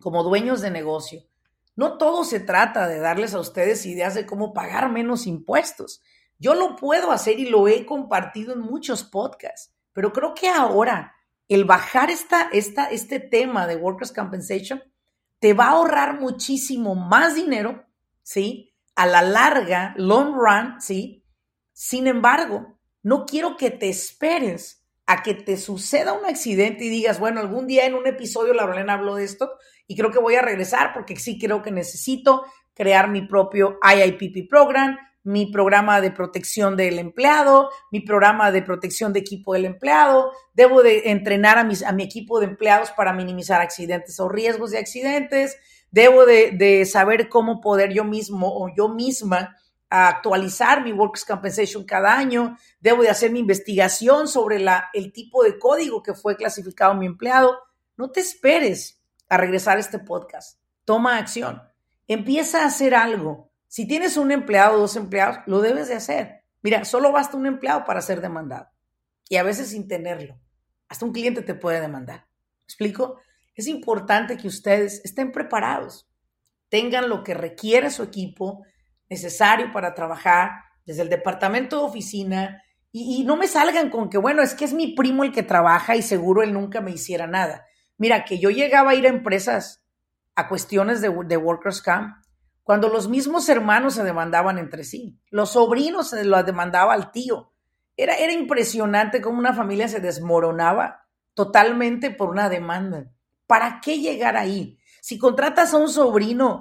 como 0.00 0.22
dueños 0.22 0.60
de 0.60 0.70
negocio, 0.70 1.22
no 1.76 1.96
todo 1.96 2.24
se 2.24 2.40
trata 2.40 2.88
de 2.88 2.98
darles 2.98 3.34
a 3.34 3.40
ustedes 3.40 3.86
ideas 3.86 4.14
de 4.14 4.26
cómo 4.26 4.52
pagar 4.52 4.90
menos 4.90 5.26
impuestos. 5.26 6.02
Yo 6.38 6.54
lo 6.54 6.76
puedo 6.76 7.12
hacer 7.12 7.38
y 7.38 7.48
lo 7.48 7.68
he 7.68 7.86
compartido 7.86 8.52
en 8.52 8.60
muchos 8.60 9.04
podcasts, 9.04 9.72
pero 9.92 10.12
creo 10.12 10.34
que 10.34 10.48
ahora 10.48 11.14
el 11.48 11.64
bajar 11.64 12.10
esta, 12.10 12.48
esta, 12.52 12.86
este 12.86 13.20
tema 13.20 13.66
de 13.66 13.76
Workers' 13.76 14.12
Compensation 14.12 14.82
te 15.38 15.54
va 15.54 15.66
a 15.66 15.70
ahorrar 15.70 16.20
muchísimo 16.20 16.94
más 16.94 17.34
dinero, 17.34 17.86
¿sí? 18.22 18.74
A 18.94 19.06
la 19.06 19.22
larga, 19.22 19.94
long 19.96 20.34
run, 20.34 20.80
¿sí? 20.80 21.24
Sin 21.72 22.06
embargo, 22.06 22.78
no 23.02 23.24
quiero 23.26 23.56
que 23.56 23.70
te 23.70 23.88
esperes 23.88 24.84
a 25.06 25.22
que 25.22 25.34
te 25.34 25.56
suceda 25.56 26.12
un 26.12 26.24
accidente 26.24 26.84
y 26.84 26.88
digas, 26.88 27.18
bueno, 27.18 27.40
algún 27.40 27.66
día 27.66 27.84
en 27.84 27.94
un 27.94 28.06
episodio 28.06 28.54
la 28.54 28.66
Rolena 28.66 28.94
habló 28.94 29.16
de 29.16 29.24
esto 29.24 29.50
y 29.86 29.96
creo 29.96 30.12
que 30.12 30.20
voy 30.20 30.36
a 30.36 30.42
regresar 30.42 30.92
porque 30.94 31.16
sí 31.16 31.38
creo 31.38 31.62
que 31.62 31.72
necesito 31.72 32.44
crear 32.74 33.10
mi 33.10 33.26
propio 33.26 33.80
IIPP 33.82 34.48
program, 34.48 34.96
mi 35.22 35.50
programa 35.50 36.00
de 36.00 36.12
protección 36.12 36.76
del 36.76 36.98
empleado, 36.98 37.70
mi 37.90 38.00
programa 38.00 38.52
de 38.52 38.62
protección 38.62 39.12
de 39.12 39.20
equipo 39.20 39.54
del 39.54 39.64
empleado, 39.64 40.30
debo 40.54 40.82
de 40.82 41.10
entrenar 41.10 41.58
a, 41.58 41.64
mis, 41.64 41.82
a 41.82 41.92
mi 41.92 42.04
equipo 42.04 42.38
de 42.38 42.46
empleados 42.46 42.90
para 42.92 43.12
minimizar 43.12 43.60
accidentes 43.60 44.18
o 44.20 44.28
riesgos 44.28 44.70
de 44.70 44.78
accidentes, 44.78 45.56
debo 45.90 46.24
de, 46.24 46.52
de 46.52 46.86
saber 46.86 47.28
cómo 47.28 47.60
poder 47.60 47.92
yo 47.92 48.04
mismo 48.04 48.48
o 48.48 48.70
yo 48.74 48.88
misma 48.88 49.56
a 49.90 50.08
actualizar 50.08 50.84
mi 50.84 50.92
Workers' 50.92 51.24
Compensation 51.24 51.84
cada 51.84 52.16
año, 52.16 52.56
debo 52.78 53.02
de 53.02 53.10
hacer 53.10 53.32
mi 53.32 53.40
investigación 53.40 54.28
sobre 54.28 54.60
la, 54.60 54.88
el 54.94 55.12
tipo 55.12 55.42
de 55.42 55.58
código 55.58 56.02
que 56.02 56.14
fue 56.14 56.36
clasificado 56.36 56.94
mi 56.94 57.06
empleado. 57.06 57.58
No 57.96 58.10
te 58.10 58.20
esperes 58.20 59.02
a 59.28 59.36
regresar 59.36 59.76
a 59.76 59.80
este 59.80 59.98
podcast. 59.98 60.60
Toma 60.84 61.18
acción. 61.18 61.62
Empieza 62.06 62.62
a 62.62 62.66
hacer 62.66 62.94
algo. 62.94 63.50
Si 63.66 63.86
tienes 63.86 64.16
un 64.16 64.30
empleado 64.30 64.76
o 64.76 64.80
dos 64.80 64.96
empleados, 64.96 65.38
lo 65.46 65.60
debes 65.60 65.88
de 65.88 65.94
hacer. 65.94 66.44
Mira, 66.62 66.84
solo 66.84 67.12
basta 67.12 67.36
un 67.36 67.46
empleado 67.46 67.84
para 67.84 68.00
ser 68.00 68.20
demandado. 68.20 68.68
Y 69.28 69.36
a 69.36 69.42
veces 69.42 69.70
sin 69.70 69.88
tenerlo. 69.88 70.38
Hasta 70.88 71.04
un 71.04 71.12
cliente 71.12 71.42
te 71.42 71.54
puede 71.54 71.80
demandar. 71.80 72.26
¿Me 72.58 72.64
explico? 72.64 73.20
Es 73.54 73.66
importante 73.66 74.36
que 74.36 74.48
ustedes 74.48 75.00
estén 75.04 75.32
preparados. 75.32 76.08
Tengan 76.68 77.08
lo 77.08 77.22
que 77.22 77.34
requiere 77.34 77.90
su 77.90 78.02
equipo, 78.02 78.64
necesario 79.10 79.72
para 79.72 79.92
trabajar 79.92 80.52
desde 80.86 81.02
el 81.02 81.10
departamento 81.10 81.76
de 81.78 81.84
oficina 81.84 82.62
y, 82.92 83.22
no 83.24 83.36
me 83.36 83.46
salgan 83.46 83.88
con 83.90 84.10
que, 84.10 84.18
bueno, 84.18 84.42
es 84.42 84.54
que 84.54 84.64
es 84.64 84.72
mi 84.72 84.94
primo 84.94 85.22
el 85.22 85.32
que 85.32 85.44
trabaja 85.44 85.94
y 85.94 86.02
seguro 86.02 86.42
él 86.42 86.52
nunca 86.52 86.80
me 86.80 86.90
hiciera 86.90 87.28
nada. 87.28 87.64
Mira, 87.98 88.24
que 88.24 88.38
yo 88.38 88.50
llegaba 88.50 88.90
a 88.90 88.94
ir 88.94 89.06
a 89.06 89.10
empresas 89.10 89.84
a 90.34 90.48
cuestiones 90.48 91.00
de, 91.00 91.14
de 91.26 91.36
Workers' 91.36 91.82
Camp 91.82 92.16
cuando 92.64 92.88
los 92.88 93.08
mismos 93.08 93.48
hermanos 93.48 93.94
se 93.94 94.02
demandaban 94.02 94.58
entre 94.58 94.84
sí, 94.84 95.20
los 95.30 95.52
sobrinos 95.52 96.10
se 96.10 96.24
lo 96.24 96.42
demandaba 96.42 96.94
al 96.94 97.12
tío. 97.12 97.52
Era, 97.96 98.14
era 98.14 98.32
impresionante 98.32 99.20
cómo 99.20 99.38
una 99.38 99.54
familia 99.54 99.86
se 99.86 100.00
desmoronaba 100.00 101.06
totalmente 101.34 102.10
por 102.10 102.30
una 102.30 102.48
demanda. 102.48 103.12
¿Para 103.46 103.80
qué 103.80 103.98
llegar 103.98 104.36
ahí? 104.36 104.78
Si 105.00 105.18
contratas 105.18 105.74
a 105.74 105.78
un 105.78 105.88
sobrino 105.88 106.60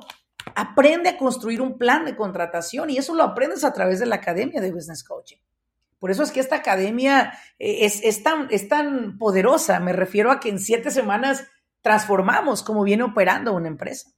Aprende 0.56 1.10
a 1.10 1.18
construir 1.18 1.62
un 1.62 1.78
plan 1.78 2.06
de 2.06 2.16
contratación 2.16 2.90
y 2.90 2.98
eso 2.98 3.14
lo 3.14 3.24
aprendes 3.24 3.64
a 3.64 3.74
través 3.74 4.00
de 4.00 4.06
la 4.06 4.16
Academia 4.16 4.62
de 4.62 4.72
Business 4.72 5.04
Coaching. 5.04 5.38
Por 6.00 6.12
eso 6.12 6.24
es 6.24 6.32
que 6.32 6.40
esta 6.40 6.56
academia 6.56 7.34
eh, 7.60 7.86
es, 7.86 8.24
tan, 8.24 8.48
es 8.52 8.70
tan 8.70 9.18
poderosa. 9.18 9.80
Me 9.80 9.94
refiero 9.94 10.32
a 10.32 10.40
que 10.40 10.50
en 10.50 10.60
siete 10.60 10.92
semanas 10.92 11.46
transformamos 11.82 12.64
cómo 12.64 12.84
viene 12.84 13.04
operando 13.04 13.54
una 13.54 13.68
empresa. 13.68 14.10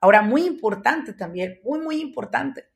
Ahora, 0.00 0.22
muy 0.22 0.44
importante 0.44 1.12
también, 1.12 1.60
muy, 1.62 1.78
muy 1.80 2.00
importante. 2.00 2.70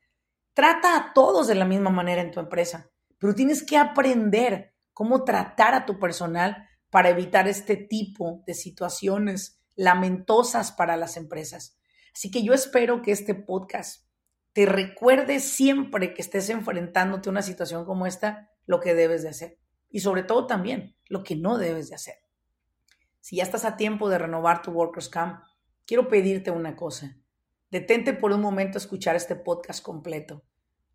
Trata 0.53 0.95
a 0.95 1.13
todos 1.13 1.47
de 1.47 1.55
la 1.55 1.65
misma 1.65 1.89
manera 1.89 2.21
en 2.21 2.31
tu 2.31 2.39
empresa, 2.39 2.89
pero 3.19 3.35
tienes 3.35 3.63
que 3.63 3.77
aprender 3.77 4.73
cómo 4.93 5.25
tratar 5.25 5.73
a 5.73 5.85
tu 5.85 5.99
personal 5.99 6.69
para 6.89 7.09
evitar 7.09 7.47
este 7.47 7.75
tipo 7.75 8.41
de 8.47 8.53
situaciones 8.53 9.59
lamentosas 9.75 10.71
para 10.71 10.95
las 10.95 11.17
empresas. 11.17 11.77
Así 12.15 12.31
que 12.31 12.43
yo 12.43 12.53
espero 12.53 13.01
que 13.01 13.11
este 13.11 13.35
podcast 13.35 14.05
te 14.53 14.65
recuerde 14.65 15.41
siempre 15.41 16.13
que 16.13 16.21
estés 16.21 16.49
enfrentándote 16.49 17.27
a 17.27 17.31
una 17.31 17.41
situación 17.41 17.83
como 17.83 18.07
esta, 18.07 18.53
lo 18.65 18.79
que 18.79 18.95
debes 18.95 19.23
de 19.23 19.29
hacer. 19.29 19.59
Y 19.89 19.99
sobre 19.99 20.23
todo 20.23 20.47
también 20.47 20.95
lo 21.09 21.25
que 21.25 21.35
no 21.35 21.57
debes 21.57 21.89
de 21.89 21.95
hacer. 21.95 22.15
Si 23.19 23.35
ya 23.35 23.43
estás 23.43 23.65
a 23.65 23.75
tiempo 23.75 24.07
de 24.07 24.17
renovar 24.17 24.61
tu 24.61 24.71
Workers 24.71 25.09
Camp, 25.09 25.43
quiero 25.85 26.07
pedirte 26.07 26.51
una 26.51 26.77
cosa. 26.77 27.17
Detente 27.69 28.13
por 28.13 28.31
un 28.31 28.39
momento 28.39 28.77
a 28.77 28.81
escuchar 28.81 29.17
este 29.17 29.35
podcast 29.35 29.83
completo. 29.83 30.45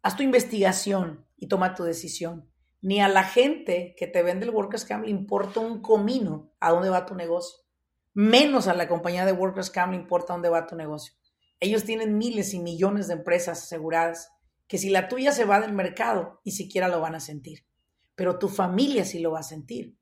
Haz 0.01 0.17
tu 0.17 0.23
investigación 0.23 1.27
y 1.37 1.49
toma 1.49 1.75
tu 1.75 1.85
decisión. 1.85 2.51
Ni 2.81 3.03
a 3.03 3.09
la 3.09 3.25
gente 3.25 3.95
que 3.99 4.07
te 4.07 4.23
vende 4.23 4.47
el 4.47 4.55
Workers 4.55 4.87
Camp 4.87 5.05
le 5.05 5.11
importa 5.11 5.61
un 5.61 5.83
comino 5.83 6.55
a 6.61 6.71
dónde 6.71 6.89
va 6.89 7.05
tu 7.05 7.15
negocio 7.15 7.61
menos 8.15 8.69
a 8.69 8.75
la 8.75 8.89
compañía 8.89 9.25
de 9.25 9.33
Workers 9.33 9.71
Camp 9.71 9.93
le 9.93 9.99
importa 9.99 10.33
dónde 10.33 10.49
va 10.49 10.67
tu 10.67 10.77
negocio. 10.77 11.15
Ellos 11.61 11.85
tienen 11.85 12.17
miles 12.19 12.55
y 12.55 12.59
millones 12.59 13.07
de 13.09 13.15
empresas 13.15 13.63
aseguradas 13.63 14.31
que 14.67 14.79
si 14.79 14.89
la 14.89 15.09
tuya 15.09 15.33
se 15.33 15.45
va 15.45 15.61
del 15.61 15.73
mercado, 15.73 16.41
ni 16.45 16.53
siquiera 16.53 16.89
lo 16.89 17.01
van 17.01 17.15
a 17.15 17.21
sentir. 17.21 17.67
pero 18.15 18.39
tu 18.39 18.49
familia 18.49 19.07
sí 19.07 19.19
lo 19.19 19.31
va 19.31 19.41
a 19.41 19.43
sentir. 19.43 19.97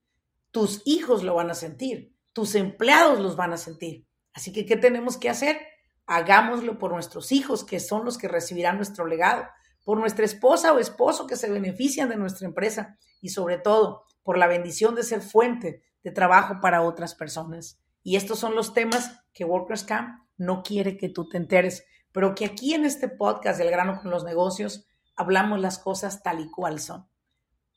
Tus 0.50 0.82
hijos 0.86 1.22
lo 1.22 1.36
van 1.36 1.50
a 1.50 1.54
sentir. 1.54 2.16
Tus 2.32 2.56
empleados 2.56 3.20
los 3.20 3.36
van 3.36 3.52
a 3.52 3.56
sentir. 3.56 4.08
Así 4.32 4.52
que, 4.52 4.66
¿qué 4.66 4.76
tenemos 4.76 5.16
que 5.16 5.30
hacer? 5.30 5.56
Hagámoslo 6.04 6.78
por 6.78 6.90
nuestros 6.92 7.30
hijos, 7.30 7.64
que 7.64 7.78
son 7.78 8.04
los 8.04 8.18
que 8.18 8.26
recibirán 8.26 8.76
nuestro 8.76 9.06
legado, 9.06 9.46
por 9.84 9.98
nuestra 9.98 10.24
esposa 10.24 10.72
o 10.72 10.80
esposo 10.80 11.28
que 11.28 11.36
se 11.36 11.48
benefician 11.48 12.08
de 12.08 12.16
nuestra 12.16 12.48
empresa 12.48 12.98
y 13.20 13.28
sobre 13.28 13.58
todo 13.58 14.04
por 14.24 14.36
la 14.36 14.48
bendición 14.48 14.96
de 14.96 15.04
ser 15.04 15.22
fuente 15.22 15.82
de 16.02 16.10
trabajo 16.10 16.60
para 16.60 16.82
otras 16.82 17.14
personas. 17.14 17.80
Y 18.08 18.16
estos 18.16 18.38
son 18.38 18.54
los 18.54 18.72
temas 18.72 19.20
que 19.34 19.44
Workers 19.44 19.84
Camp 19.84 20.24
no 20.38 20.62
quiere 20.62 20.96
que 20.96 21.10
tú 21.10 21.28
te 21.28 21.36
enteres, 21.36 21.84
pero 22.10 22.34
que 22.34 22.46
aquí 22.46 22.72
en 22.72 22.86
este 22.86 23.06
podcast 23.06 23.58
del 23.58 23.70
grano 23.70 24.00
con 24.00 24.10
los 24.10 24.24
negocios 24.24 24.86
hablamos 25.14 25.60
las 25.60 25.78
cosas 25.78 26.22
tal 26.22 26.40
y 26.40 26.50
cual 26.50 26.80
son. 26.80 27.06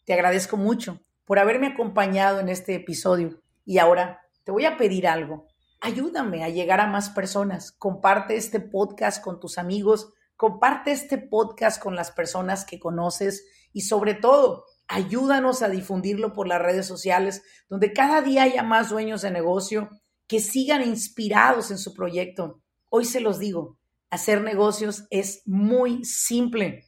Te 0.05 0.13
agradezco 0.13 0.55
mucho 0.55 1.01
por 1.25 1.37
haberme 1.37 1.67
acompañado 1.67 2.39
en 2.39 2.47
este 2.47 2.75
episodio 2.75 3.41
y 3.65 3.79
ahora 3.79 4.21
te 4.45 4.53
voy 4.53 4.63
a 4.63 4.77
pedir 4.77 5.05
algo. 5.05 5.47
Ayúdame 5.81 6.45
a 6.45 6.49
llegar 6.49 6.79
a 6.79 6.87
más 6.87 7.09
personas. 7.09 7.73
Comparte 7.73 8.37
este 8.37 8.61
podcast 8.61 9.21
con 9.21 9.37
tus 9.37 9.57
amigos, 9.57 10.13
comparte 10.37 10.93
este 10.93 11.17
podcast 11.17 11.83
con 11.83 11.97
las 11.97 12.11
personas 12.11 12.63
que 12.63 12.79
conoces 12.79 13.45
y 13.73 13.81
sobre 13.81 14.13
todo, 14.13 14.63
ayúdanos 14.87 15.61
a 15.61 15.67
difundirlo 15.67 16.31
por 16.31 16.47
las 16.47 16.61
redes 16.61 16.85
sociales, 16.85 17.43
donde 17.67 17.91
cada 17.91 18.21
día 18.21 18.43
haya 18.43 18.63
más 18.63 18.87
dueños 18.87 19.23
de 19.23 19.31
negocio 19.31 19.89
que 20.31 20.39
sigan 20.39 20.81
inspirados 20.81 21.71
en 21.71 21.77
su 21.77 21.93
proyecto. 21.93 22.61
Hoy 22.87 23.03
se 23.03 23.19
los 23.19 23.37
digo, 23.37 23.77
hacer 24.09 24.41
negocios 24.41 25.03
es 25.09 25.41
muy 25.45 26.05
simple 26.05 26.85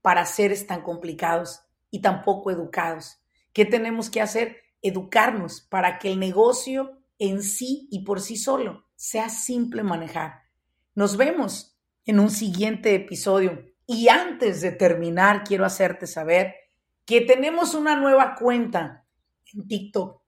para 0.00 0.24
seres 0.24 0.66
tan 0.66 0.80
complicados 0.80 1.60
y 1.90 2.00
tan 2.00 2.22
poco 2.22 2.50
educados. 2.50 3.18
¿Qué 3.52 3.66
tenemos 3.66 4.08
que 4.08 4.22
hacer? 4.22 4.62
Educarnos 4.80 5.60
para 5.60 5.98
que 5.98 6.10
el 6.10 6.18
negocio 6.18 6.98
en 7.18 7.42
sí 7.42 7.86
y 7.90 8.02
por 8.02 8.22
sí 8.22 8.38
solo 8.38 8.86
sea 8.94 9.28
simple 9.28 9.82
manejar. 9.82 10.44
Nos 10.94 11.18
vemos 11.18 11.78
en 12.06 12.18
un 12.18 12.30
siguiente 12.30 12.94
episodio. 12.94 13.62
Y 13.86 14.08
antes 14.08 14.62
de 14.62 14.72
terminar, 14.72 15.44
quiero 15.44 15.66
hacerte 15.66 16.06
saber 16.06 16.54
que 17.04 17.20
tenemos 17.20 17.74
una 17.74 17.94
nueva 17.94 18.36
cuenta 18.36 19.06
en 19.52 19.68
TikTok. 19.68 20.22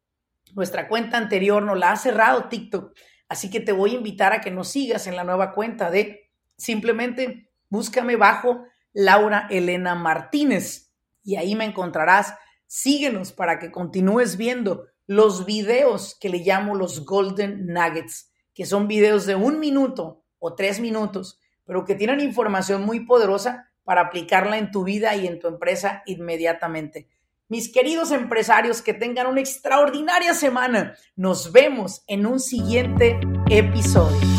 Nuestra 0.54 0.88
cuenta 0.88 1.16
anterior 1.16 1.62
nos 1.62 1.78
la 1.78 1.92
ha 1.92 1.96
cerrado 1.96 2.48
TikTok. 2.48 2.96
Así 3.28 3.50
que 3.50 3.60
te 3.60 3.72
voy 3.72 3.92
a 3.92 3.98
invitar 3.98 4.32
a 4.32 4.40
que 4.40 4.50
nos 4.50 4.68
sigas 4.68 5.06
en 5.06 5.16
la 5.16 5.24
nueva 5.24 5.52
cuenta 5.52 5.90
de 5.90 6.30
simplemente 6.56 7.50
búscame 7.68 8.16
bajo 8.16 8.64
Laura 8.92 9.46
Elena 9.50 9.94
Martínez 9.94 10.92
y 11.22 11.36
ahí 11.36 11.54
me 11.54 11.64
encontrarás. 11.64 12.34
Síguenos 12.66 13.32
para 13.32 13.58
que 13.58 13.70
continúes 13.70 14.36
viendo 14.36 14.86
los 15.06 15.46
videos 15.46 16.16
que 16.20 16.28
le 16.28 16.38
llamo 16.38 16.74
los 16.74 17.04
Golden 17.04 17.66
Nuggets, 17.66 18.30
que 18.54 18.66
son 18.66 18.88
videos 18.88 19.24
de 19.24 19.34
un 19.34 19.58
minuto 19.58 20.24
o 20.38 20.54
tres 20.54 20.80
minutos, 20.80 21.40
pero 21.64 21.84
que 21.84 21.94
tienen 21.94 22.20
información 22.20 22.84
muy 22.84 23.06
poderosa 23.06 23.70
para 23.84 24.02
aplicarla 24.02 24.58
en 24.58 24.70
tu 24.70 24.84
vida 24.84 25.16
y 25.16 25.26
en 25.26 25.38
tu 25.38 25.48
empresa 25.48 26.02
inmediatamente. 26.06 27.08
Mis 27.50 27.72
queridos 27.72 28.10
empresarios, 28.10 28.82
que 28.82 28.92
tengan 28.92 29.26
una 29.26 29.40
extraordinaria 29.40 30.34
semana. 30.34 30.98
Nos 31.16 31.50
vemos 31.50 32.04
en 32.06 32.26
un 32.26 32.40
siguiente 32.40 33.18
episodio. 33.48 34.37